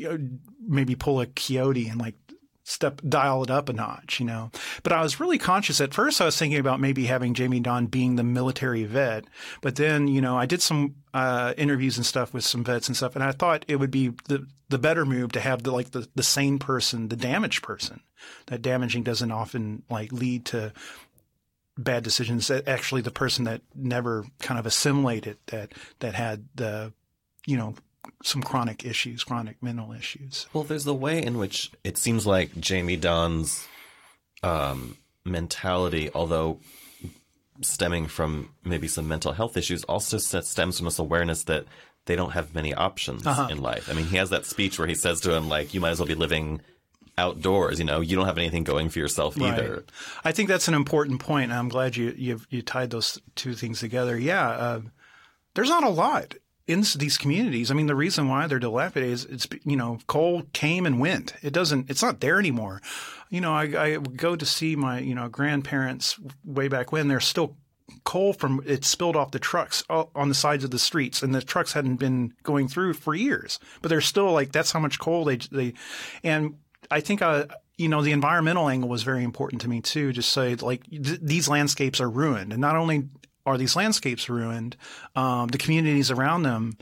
[0.62, 2.16] maybe pull a Quixote and like
[2.64, 4.52] step dial it up a notch, you know.
[4.84, 6.22] But I was really conscious at first.
[6.22, 9.26] I was thinking about maybe having Jamie Don being the military vet,
[9.62, 12.98] but then you know I did some uh, interviews and stuff with some vets and
[12.98, 15.92] stuff, and I thought it would be the the better move to have the like
[15.92, 18.02] the the sane person, the damaged person.
[18.48, 20.74] That damaging doesn't often like lead to
[21.78, 22.50] bad decisions.
[22.52, 26.94] Actually, the person that never kind of assimilated that that had the
[27.46, 27.76] you know
[28.24, 30.48] some chronic issues, chronic mental issues.
[30.54, 33.68] Well, there's the way in which it seems like Jamie Don's
[34.42, 36.60] um, mentality, although
[37.62, 41.66] stemming from maybe some mental health issues, also stems from this awareness that
[42.06, 43.48] they don't have many options uh-huh.
[43.50, 43.90] in life.
[43.90, 46.00] I mean, he has that speech where he says to him, like, you might as
[46.00, 46.62] well be living
[47.18, 47.80] outdoors.
[47.80, 49.54] You know, you don't have anything going for yourself right.
[49.54, 49.86] either.
[50.24, 51.52] I think that's an important point.
[51.52, 54.18] I'm glad you you you tied those two things together.
[54.18, 54.82] Yeah, uh,
[55.54, 56.36] there's not a lot
[56.68, 57.72] in these communities.
[57.72, 61.34] I mean, the reason why they're dilapidated is it's you know coal came and went.
[61.42, 61.90] It doesn't.
[61.90, 62.82] It's not there anymore.
[63.30, 67.08] You know, I, I go to see my you know grandparents way back when.
[67.08, 67.58] There's still
[68.06, 71.42] coal from it spilled off the trucks on the sides of the streets, and the
[71.42, 73.60] trucks hadn't been going through for years.
[73.82, 75.74] But they're still like that's how much coal they they,
[76.24, 76.56] and
[76.94, 77.46] I think uh,
[77.78, 80.14] you know the environmental angle was very important to me too.
[80.14, 83.10] Just say like th- these landscapes are ruined, and not only
[83.46, 84.78] are these landscapes ruined,
[85.16, 86.78] um, the communities around them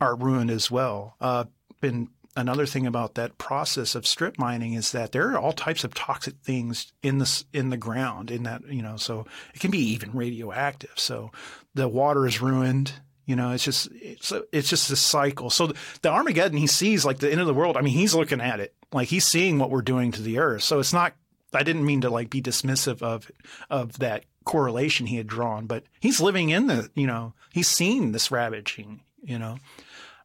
[0.00, 1.16] are ruined as well.
[1.20, 1.44] Uh,
[1.82, 5.84] and another thing about that process of strip mining is that there are all types
[5.84, 8.32] of toxic things in the in the ground.
[8.32, 10.94] In that you know, so it can be even radioactive.
[10.96, 11.30] So
[11.74, 12.92] the water is ruined.
[13.24, 15.48] You know, it's just it's it's just a cycle.
[15.48, 17.76] So the Armageddon he sees like the end of the world.
[17.76, 20.62] I mean, he's looking at it like he's seeing what we're doing to the earth.
[20.62, 21.14] So it's not.
[21.52, 23.30] I didn't mean to like be dismissive of
[23.68, 28.12] of that correlation he had drawn, but he's living in the, you know, he's seen
[28.12, 29.58] this ravaging, you know,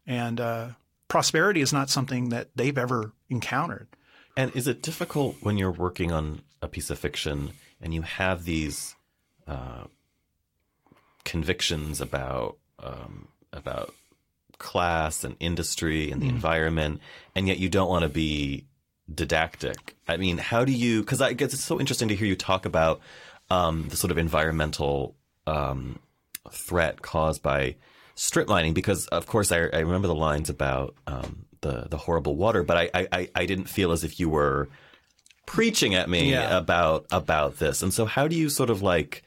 [0.06, 0.68] and uh,
[1.08, 3.88] prosperity is not something that they've ever encountered.
[4.36, 7.52] And is it difficult when you're working on a piece of fiction
[7.82, 8.96] and you have these
[9.48, 9.86] uh,
[11.24, 13.94] convictions about um, about
[14.60, 16.32] class and industry and the mm.
[16.32, 17.02] environment,
[17.36, 18.66] and yet you don't want to be
[19.14, 19.96] didactic?
[20.08, 21.02] I mean, how do you?
[21.02, 23.02] Because I guess it's so interesting to hear you talk about
[23.50, 25.16] um, the sort of environmental
[25.48, 26.00] um,
[26.52, 27.76] threat caused by
[28.16, 32.36] strip mining because of course I, I remember the lines about um, the the horrible
[32.36, 34.68] water but I, I, I didn't feel as if you were
[35.46, 36.58] preaching at me yeah.
[36.58, 39.24] about about this and so how do you sort of like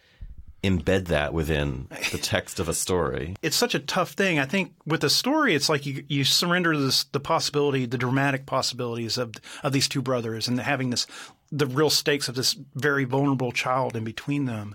[0.62, 4.72] embed that within the text of a story it's such a tough thing i think
[4.86, 9.34] with a story it's like you you surrender this the possibility the dramatic possibilities of
[9.62, 11.06] of these two brothers and having this
[11.52, 14.74] the real stakes of this very vulnerable child in between them.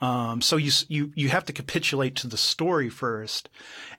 [0.00, 3.48] Um, so you, you, you have to capitulate to the story first.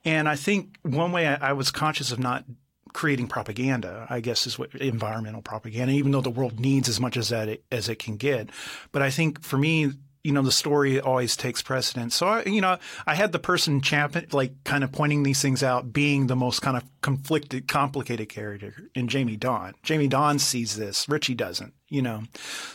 [0.04, 2.44] And I think one way I, I was conscious of not
[2.92, 7.16] creating propaganda, I guess is what environmental propaganda, even though the world needs as much
[7.16, 8.48] as that it, as it can get.
[8.92, 12.14] But I think for me, you know, the story always takes precedence.
[12.14, 15.62] So, I, you know, I had the person champion, like kind of pointing these things
[15.62, 19.74] out, being the most kind of conflicted, complicated character in Jamie Don.
[19.82, 22.24] Jamie Don sees this, Richie doesn't, you know.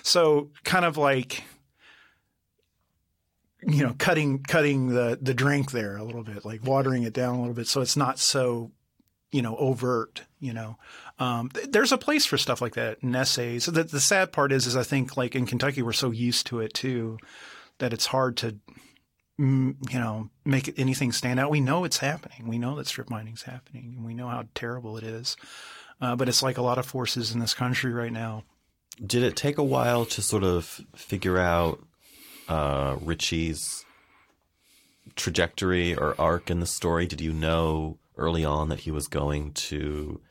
[0.02, 1.44] So, kind of like,
[3.62, 7.36] you know, cutting cutting the the drink there a little bit, like watering it down
[7.36, 8.72] a little bit, so it's not so,
[9.36, 10.24] you know, overt.
[10.40, 10.78] You know,
[11.20, 13.66] um, th- there's a place for stuff like that in essays.
[13.66, 16.62] The, the sad part is, is I think like in Kentucky we're so used to
[16.62, 17.18] it too
[17.80, 18.56] that it's hard to,
[19.40, 21.52] mm, you know, make anything stand out.
[21.52, 22.48] We know it's happening.
[22.48, 25.36] We know that strip mining is happening, and we know how terrible it is.
[26.00, 28.44] Uh, but it's like a lot of forces in this country right now.
[29.06, 31.86] Did it take a while to sort of figure out
[32.48, 33.84] uh, Richie's
[35.18, 37.06] trajectory or arc in the story?
[37.06, 40.22] Did you know early on that he was going to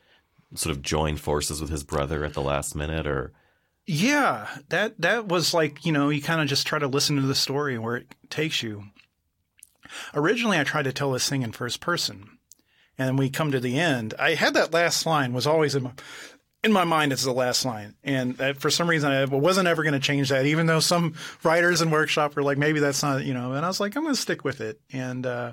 [0.55, 3.33] sort of join forces with his brother at the last minute or?
[3.87, 7.23] Yeah that that was like you know you kind of just try to listen to
[7.23, 8.85] the story where it takes you.
[10.15, 12.39] Originally i tried to tell this thing in first person
[12.97, 14.15] and we come to the end.
[14.19, 15.93] I had that last line was always in my
[16.63, 19.93] in my mind it's the last line and for some reason i wasn't ever going
[19.93, 23.35] to change that even though some writers and workshop were like maybe that's not you
[23.35, 25.53] know and i was like i'm going to stick with it and uh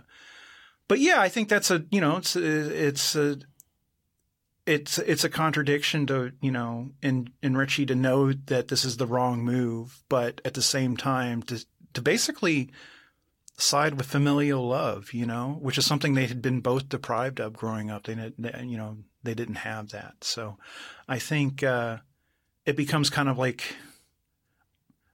[0.91, 3.37] but yeah i think that's a you know it's it's a
[4.65, 8.97] it's it's a contradiction to you know in in Richie to know that this is
[8.97, 12.71] the wrong move, but at the same time to to basically
[13.57, 17.53] side with familial love, you know, which is something they had been both deprived of
[17.53, 18.03] growing up.
[18.03, 20.57] They, they you know they didn't have that, so
[21.07, 21.97] I think uh,
[22.65, 23.75] it becomes kind of like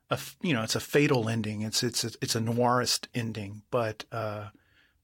[0.09, 1.61] a you know it's a fatal ending.
[1.61, 4.49] It's it's a, it's a noirist ending, but uh,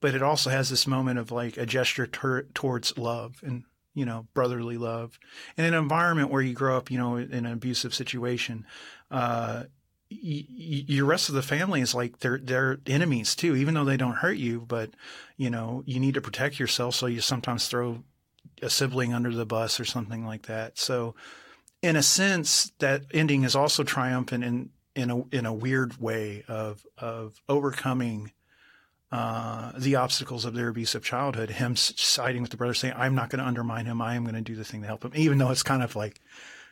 [0.04, 4.04] but it also has this moment of like a gesture ter- towards love and you
[4.04, 5.18] know, brotherly love.
[5.56, 8.66] In an environment where you grow up, you know, in an abusive situation,
[9.10, 9.64] uh,
[10.12, 13.86] y- y- your rest of the family is like they're they're enemies too, even though
[13.86, 14.60] they don't hurt you.
[14.60, 14.89] But
[15.38, 18.04] you know, you need to protect yourself, so you sometimes throw
[18.62, 20.78] a sibling under the bus or something like that.
[20.78, 21.16] So,
[21.82, 26.43] in a sense, that ending is also triumphant in in a in a weird way
[26.49, 28.34] of of overcoming
[29.14, 31.51] uh, the obstacles of their abusive childhood.
[31.51, 34.01] Him siding with the brother, saying, "I'm not going to undermine him.
[34.01, 35.95] I am going to do the thing to help him," even though it's kind of
[35.95, 36.20] like.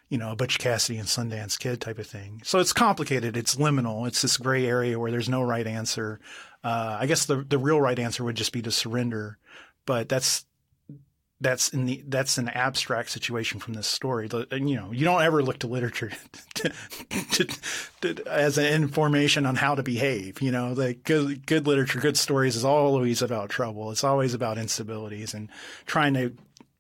[0.10, 2.42] You know, a Butch Cassidy and Sundance Kid type of thing.
[2.44, 3.38] So it's complicated.
[3.38, 4.06] It's liminal.
[4.06, 6.20] It's this gray area where there's no right answer.
[6.66, 9.38] Uh, I guess the the real right answer would just be to surrender,
[9.86, 10.44] but that's
[11.42, 14.28] that's in the that's an abstract situation from this story.
[14.28, 16.12] The, you know, you don't ever look to literature
[16.54, 16.72] to,
[17.32, 17.48] to,
[18.02, 20.42] to, as an information on how to behave.
[20.42, 23.92] You know, the good good literature, good stories is always about trouble.
[23.92, 25.50] It's always about instabilities and
[25.88, 26.34] trying to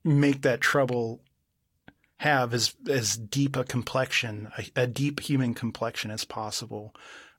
[0.03, 1.21] make that trouble
[2.17, 6.93] have as as deep a complexion, a, a deep human complexion as possible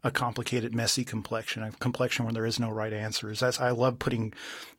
[0.05, 3.41] a complicated, messy complexion, a complexion where there is no right answers.
[3.41, 4.33] That's I love putting.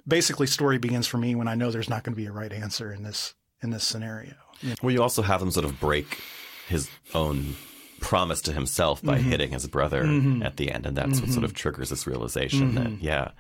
[0.07, 2.51] Basically, story begins for me when I know there's not going to be a right
[2.51, 4.34] answer in this in this scenario.
[4.82, 6.19] Well, you also have him sort of break
[6.67, 7.55] his own
[7.99, 9.30] promise to himself by Mm-hmm.
[9.30, 10.03] hitting his brother
[10.43, 13.05] at the end, and that's what sort of triggers this realization that Mm-hmm.
[13.05, 13.32] yeah,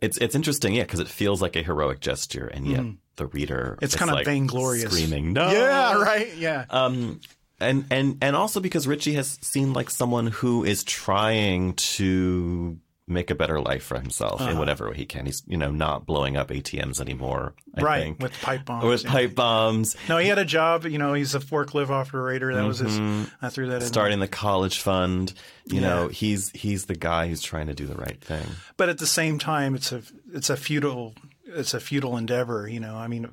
[0.00, 2.84] it's it's interesting, yeah, because it feels like a heroic gesture, and yet
[3.16, 3.84] the reader Mm-hmm.
[3.84, 4.90] It's kind of like vainglorious.
[4.92, 6.32] screaming no, Yeah, right.
[6.36, 6.64] Yeah.
[6.70, 7.20] Um,
[7.62, 13.30] and and and also because Richie has seemed like someone who is trying to make
[13.30, 14.50] a better life for himself Uh-huh.
[14.52, 15.26] in whatever way he can.
[15.26, 17.54] He's you know not blowing up ATMs anymore.
[17.76, 18.02] I right.
[18.02, 18.22] think.
[18.22, 18.84] With pipe bombs.
[18.84, 19.10] Or with yeah.
[19.10, 20.86] pipe bombs, No, he had a job.
[20.86, 22.54] You know, he's a forklift operator.
[22.54, 22.98] That was his.
[23.42, 23.78] I threw that in.
[23.80, 23.86] Mm-hmm.
[23.88, 25.34] starting the college fund.
[25.66, 25.88] You Yeah.
[25.88, 28.46] know, he's he's the guy who's trying to do the right thing.
[28.76, 30.02] but at the same time, it's a
[30.32, 31.14] it's a futile
[31.46, 32.68] it's a futile endeavor.
[32.68, 33.28] You know, I mean,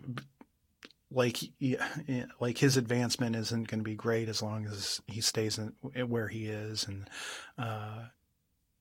[1.11, 1.39] like
[2.39, 5.73] like his advancement isn't going to be great as long as he stays in,
[6.07, 7.09] where he is, and
[7.57, 8.05] uh,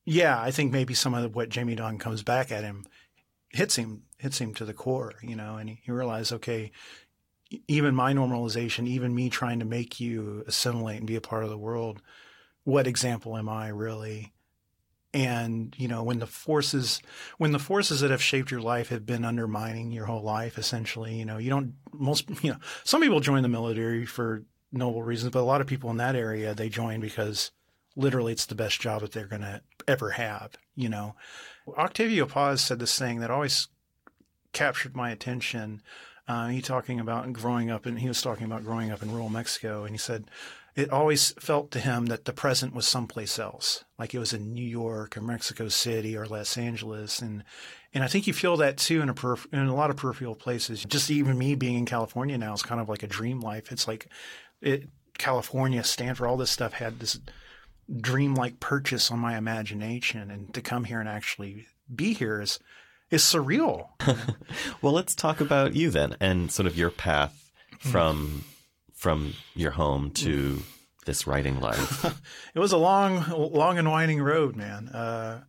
[0.04, 2.86] yeah, I think maybe some of what Jamie Don comes back at him
[3.50, 5.14] hits him hits him to the core.
[5.22, 6.72] You know, and he, he realizes, okay.
[7.66, 11.48] Even my normalization, even me trying to make you assimilate and be a part of
[11.48, 12.02] the world,
[12.64, 14.34] what example am I really?
[15.14, 17.00] And you know when the forces
[17.38, 21.14] when the forces that have shaped your life have been undermining your whole life essentially
[21.14, 25.32] you know you don't most you know some people join the military for noble reasons
[25.32, 27.50] but a lot of people in that area they join because
[27.96, 31.16] literally it's the best job that they're going to ever have you know.
[31.76, 33.68] Octavio paz said this thing that always
[34.52, 35.82] captured my attention
[36.28, 39.28] uh, he talking about growing up and he was talking about growing up in rural
[39.28, 40.30] mexico and he said
[40.78, 44.54] it always felt to him that the present was someplace else, like it was in
[44.54, 47.42] New York or Mexico City or Los Angeles, and
[47.92, 50.36] and I think you feel that too in a perif- in a lot of peripheral
[50.36, 50.84] places.
[50.84, 53.72] Just even me being in California now is kind of like a dream life.
[53.72, 54.06] It's like
[54.60, 57.18] it, California, Stanford, all this stuff had this
[58.00, 62.60] dreamlike purchase on my imagination, and to come here and actually be here is
[63.10, 63.88] is surreal.
[64.80, 67.50] Well, let's talk about you then, and sort of your path
[67.82, 67.90] hmm.
[67.90, 68.44] from
[68.98, 70.60] from your home to
[71.06, 72.04] this writing life.
[72.54, 74.88] it was a long, long and winding road, man.
[74.88, 75.44] Uh,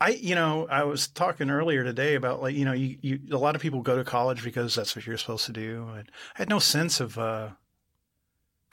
[0.00, 3.38] I, you know, I was talking earlier today about like, you know, you, you, a
[3.38, 5.88] lot of people go to college because that's what you're supposed to do.
[5.94, 7.50] And I had no sense of, uh,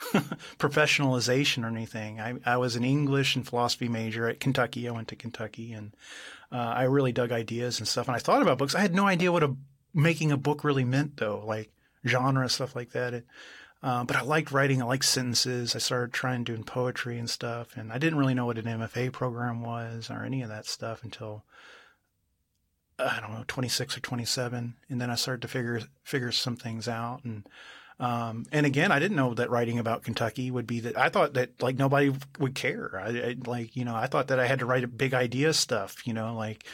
[0.58, 2.20] professionalization or anything.
[2.20, 4.88] I, I was an English and philosophy major at Kentucky.
[4.88, 5.94] I went to Kentucky and,
[6.50, 8.08] uh, I really dug ideas and stuff.
[8.08, 8.74] And I thought about books.
[8.74, 9.54] I had no idea what a,
[9.94, 11.70] making a book really meant though, like
[12.06, 13.14] genre, stuff like that.
[13.14, 13.26] It,
[13.82, 14.80] uh, but I liked writing.
[14.80, 15.74] I liked sentences.
[15.74, 19.12] I started trying doing poetry and stuff, and I didn't really know what an MFA
[19.12, 21.44] program was or any of that stuff until
[22.98, 26.88] I don't know, 26 or 27, and then I started to figure figure some things
[26.88, 27.24] out.
[27.24, 27.48] And
[27.98, 30.96] um, and again, I didn't know that writing about Kentucky would be that.
[30.96, 33.00] I thought that like nobody would care.
[33.02, 36.06] I, I like you know I thought that I had to write big idea stuff.
[36.06, 36.64] You know, like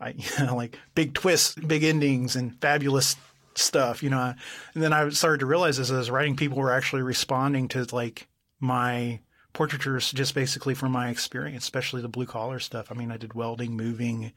[0.00, 3.16] I you know, like big twists, big endings, and fabulous
[3.58, 4.34] stuff, you know.
[4.74, 7.86] And then I started to realize as I was writing, people were actually responding to
[7.92, 8.28] like
[8.60, 9.20] my
[9.52, 12.90] portraitures just basically from my experience, especially the blue collar stuff.
[12.90, 14.32] I mean, I did welding, moving,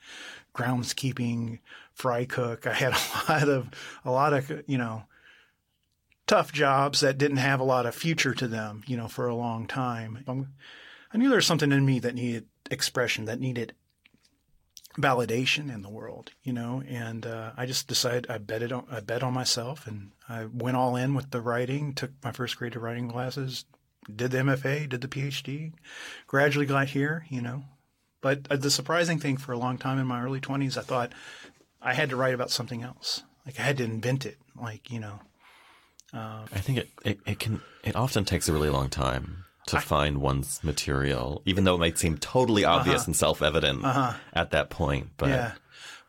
[0.53, 1.59] groundskeeping,
[1.93, 2.67] fry cook.
[2.67, 2.93] I had
[3.27, 3.69] a lot of,
[4.03, 5.03] a lot of, you know,
[6.27, 9.35] tough jobs that didn't have a lot of future to them, you know, for a
[9.35, 10.23] long time.
[10.27, 10.53] Um,
[11.13, 13.73] I knew there was something in me that needed expression, that needed
[14.97, 18.85] validation in the world, you know, and uh, I just decided I bet it on
[18.89, 21.93] I bet on myself, and I went all in with the writing.
[21.93, 23.65] Took my first grade of writing classes,
[24.13, 25.73] did the MFA, did the PhD,
[26.27, 27.63] gradually got here, you know.
[28.21, 31.13] But uh, the surprising thing for a long time in my early twenties, I thought
[31.81, 33.23] I had to write about something else.
[33.45, 34.37] Like I had to invent it.
[34.59, 35.19] Like you know,
[36.53, 40.19] I think it, it, it can it often takes a really long time to find
[40.19, 43.83] one's material, even though it might seem totally obvious and self evident
[44.33, 45.09] at that point.
[45.17, 45.35] But Uh-huh.
[45.35, 45.51] yeah.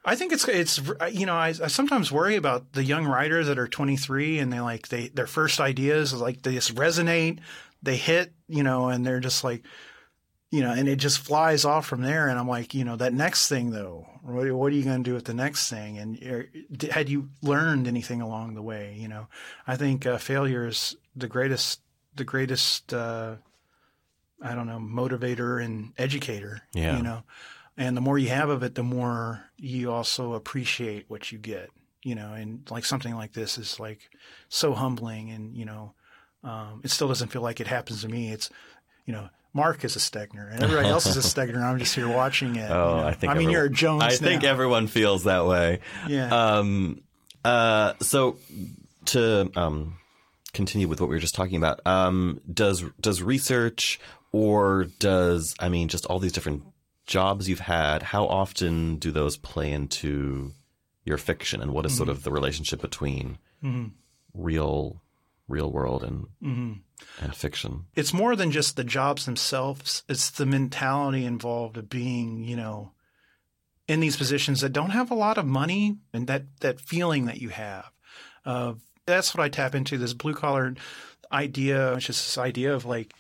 [0.05, 0.81] I think it's it's
[1.11, 4.61] you know I, I sometimes worry about the young writers that are 23 and they
[4.61, 7.41] like they their first ideas like they just resonate,
[7.83, 9.65] they hit you know, and they're just like
[10.53, 12.29] you know, and it just flies off from there.
[12.29, 15.11] And I'm like, you know, that next thing though, what, what are you going to
[15.11, 15.99] do with the next thing?
[15.99, 16.17] And
[16.73, 18.95] d- had you learned anything along the way?
[18.97, 19.27] You know,
[19.67, 21.81] I think uh, failure is the greatest,
[22.17, 23.37] the greatest, uh,
[24.43, 26.63] I don't know, motivator and educator.
[26.75, 26.97] Yeah.
[26.97, 27.23] You know,
[27.77, 31.71] and the more you have of it, the more you also appreciate what you get.
[32.03, 33.99] You know, and like something like this is like
[34.49, 35.93] so humbling, and you know,
[36.45, 38.31] um, it still doesn't feel like it happens to me.
[38.31, 38.49] It's,
[39.07, 41.61] you know, Mark is a Stegner and everybody else is a Stegner.
[41.61, 42.71] I'm just here watching it.
[42.71, 43.09] oh, you know.
[43.09, 44.03] I think I mean, everyone- you're a Jones.
[44.05, 45.81] I think everyone feels that way.
[46.07, 46.29] Yeah.
[46.59, 47.01] Um,
[47.45, 48.37] uh, so
[49.07, 49.97] to um,
[50.57, 54.01] continue with what we were just talking about, um, does does research
[54.33, 56.63] or does I mean just all these different
[57.07, 58.03] jobs you've had?
[58.03, 60.53] How often do those play into
[61.05, 61.97] your fiction, and what is Mm-hmm.
[61.99, 63.39] sort of the relationship between
[64.35, 65.03] real
[65.49, 66.73] real world and Mm-hmm.
[67.25, 67.85] and fiction?
[67.95, 70.03] it's more than just the jobs themselves.
[70.09, 72.93] It's the mentality involved of being, you know,
[73.87, 77.41] in these positions that don't have a lot of money and that, that feeling that
[77.41, 77.91] you have
[78.45, 80.75] of that's what I tap into this blue collar
[81.33, 83.15] idea, which is this idea of like,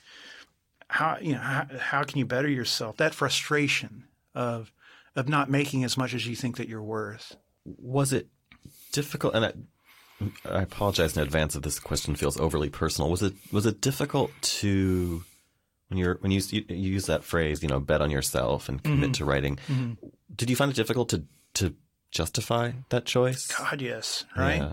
[0.88, 2.96] how, you know, how, how can you better yourself?
[2.98, 4.72] That frustration of,
[5.14, 7.36] of not making as much as you think that you're worth.
[7.64, 8.28] was it
[8.92, 9.52] difficult and I,
[10.48, 14.30] I apologize in advance if this question feels overly personal was it was it difficult
[14.40, 15.22] to
[15.88, 19.10] when you're when you, you, use that phrase you know bet on yourself and commit
[19.10, 19.12] mm-hmm.
[19.12, 19.92] to writing mm-hmm.
[20.34, 21.24] did you find it difficult to
[21.54, 21.74] to
[22.10, 24.24] justify that choice God, yes.
[24.36, 24.56] Right.
[24.56, 24.72] Yeah.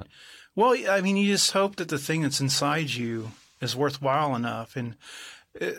[0.56, 4.76] Well, I mean, you just hope that the thing that's inside you is worthwhile enough.
[4.76, 4.96] And
[5.60, 5.72] uh,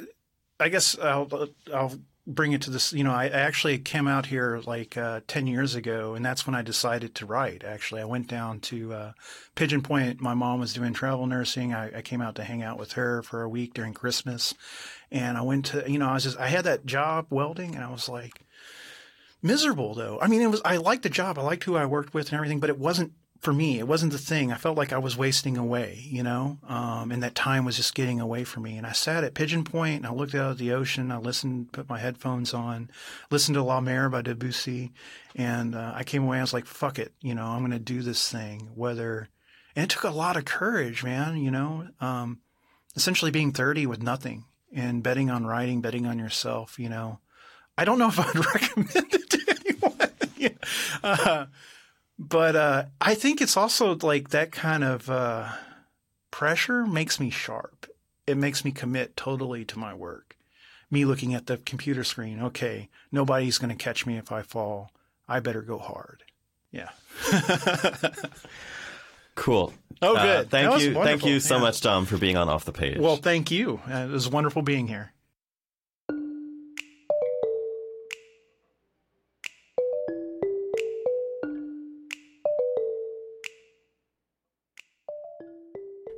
[0.58, 2.92] I guess I'll, I'll bring it to this.
[2.92, 6.56] You know, I actually came out here like uh, 10 years ago, and that's when
[6.56, 7.62] I decided to write.
[7.62, 9.12] Actually, I went down to uh,
[9.54, 10.20] Pigeon Point.
[10.20, 11.72] My mom was doing travel nursing.
[11.72, 14.54] I, I came out to hang out with her for a week during Christmas.
[15.12, 17.84] And I went to, you know, I was just, I had that job welding, and
[17.84, 18.40] I was like,
[19.44, 20.18] miserable though.
[20.20, 22.34] I mean, it was I liked the job, I liked who I worked with and
[22.34, 23.12] everything, but it wasn't
[23.44, 23.78] for me.
[23.78, 24.50] It wasn't the thing.
[24.50, 27.94] I felt like I was wasting away, you know, um, and that time was just
[27.94, 28.78] getting away from me.
[28.78, 31.12] And I sat at Pigeon Point and I looked out at the ocean.
[31.12, 32.90] I listened, put my headphones on,
[33.30, 34.92] listened to La Mer by Debussy,
[35.36, 36.38] and uh, I came away.
[36.38, 38.70] I was like, "Fuck it," you know, I'm going to do this thing.
[38.74, 39.28] Whether,
[39.76, 41.36] and it took a lot of courage, man.
[41.36, 42.40] You know, um,
[42.96, 46.78] essentially being 30 with nothing and betting on writing, betting on yourself.
[46.78, 47.20] You know,
[47.76, 49.92] I don't know if I'd recommend it to anyone.
[50.36, 50.48] Yeah.
[51.02, 51.46] uh,
[52.18, 55.48] but uh, I think it's also like that kind of uh,
[56.30, 57.86] pressure makes me sharp.
[58.26, 60.36] It makes me commit totally to my work.
[60.90, 64.90] Me looking at the computer screen, okay, nobody's going to catch me if I fall.
[65.28, 66.22] I better go hard.
[66.70, 66.90] Yeah.
[69.34, 70.50] cool Oh, Uh, good.
[70.50, 71.62] thank That was you thank you so Yeah.
[71.62, 73.80] much tom for being on off the page Well, thank you.
[73.88, 75.12] Uh, it was wonderful being here.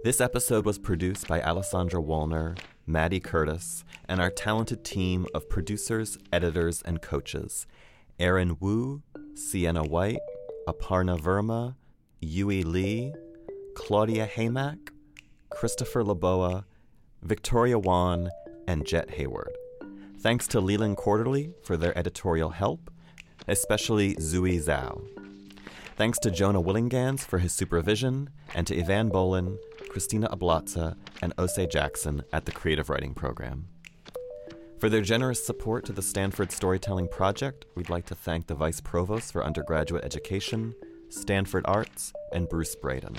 [0.06, 6.16] This episode was produced by Alessandra Wallner, Maddie Curtis, and our talented team of producers,
[6.32, 7.66] editors, and coaches
[8.20, 9.02] Aaron Wu,
[9.34, 10.20] Sienna White,
[10.68, 11.74] Aparna Verma,
[12.20, 13.14] Yui Lee,
[13.74, 14.92] Claudia Haymack,
[15.50, 16.66] Christopher Laboa,
[17.22, 18.30] Victoria Wan,
[18.68, 19.58] and Jet Hayward.
[20.20, 22.92] Thanks to Leland Quarterly for their editorial help,
[23.48, 25.04] especially Zui Zhao.
[25.96, 29.58] Thanks to Jonah Willihnganz for his supervision, and to Ivan Bolin,
[29.96, 33.66] Christina Ablatza, and Ose Jackson at the Creative Writing Program.
[34.78, 38.82] For their generous support to the Stanford Storytelling Project, we'd like to thank the Vice
[38.82, 40.74] Provost for Undergraduate Education,
[41.08, 43.16] Stanford Arts, and Bruce Braden.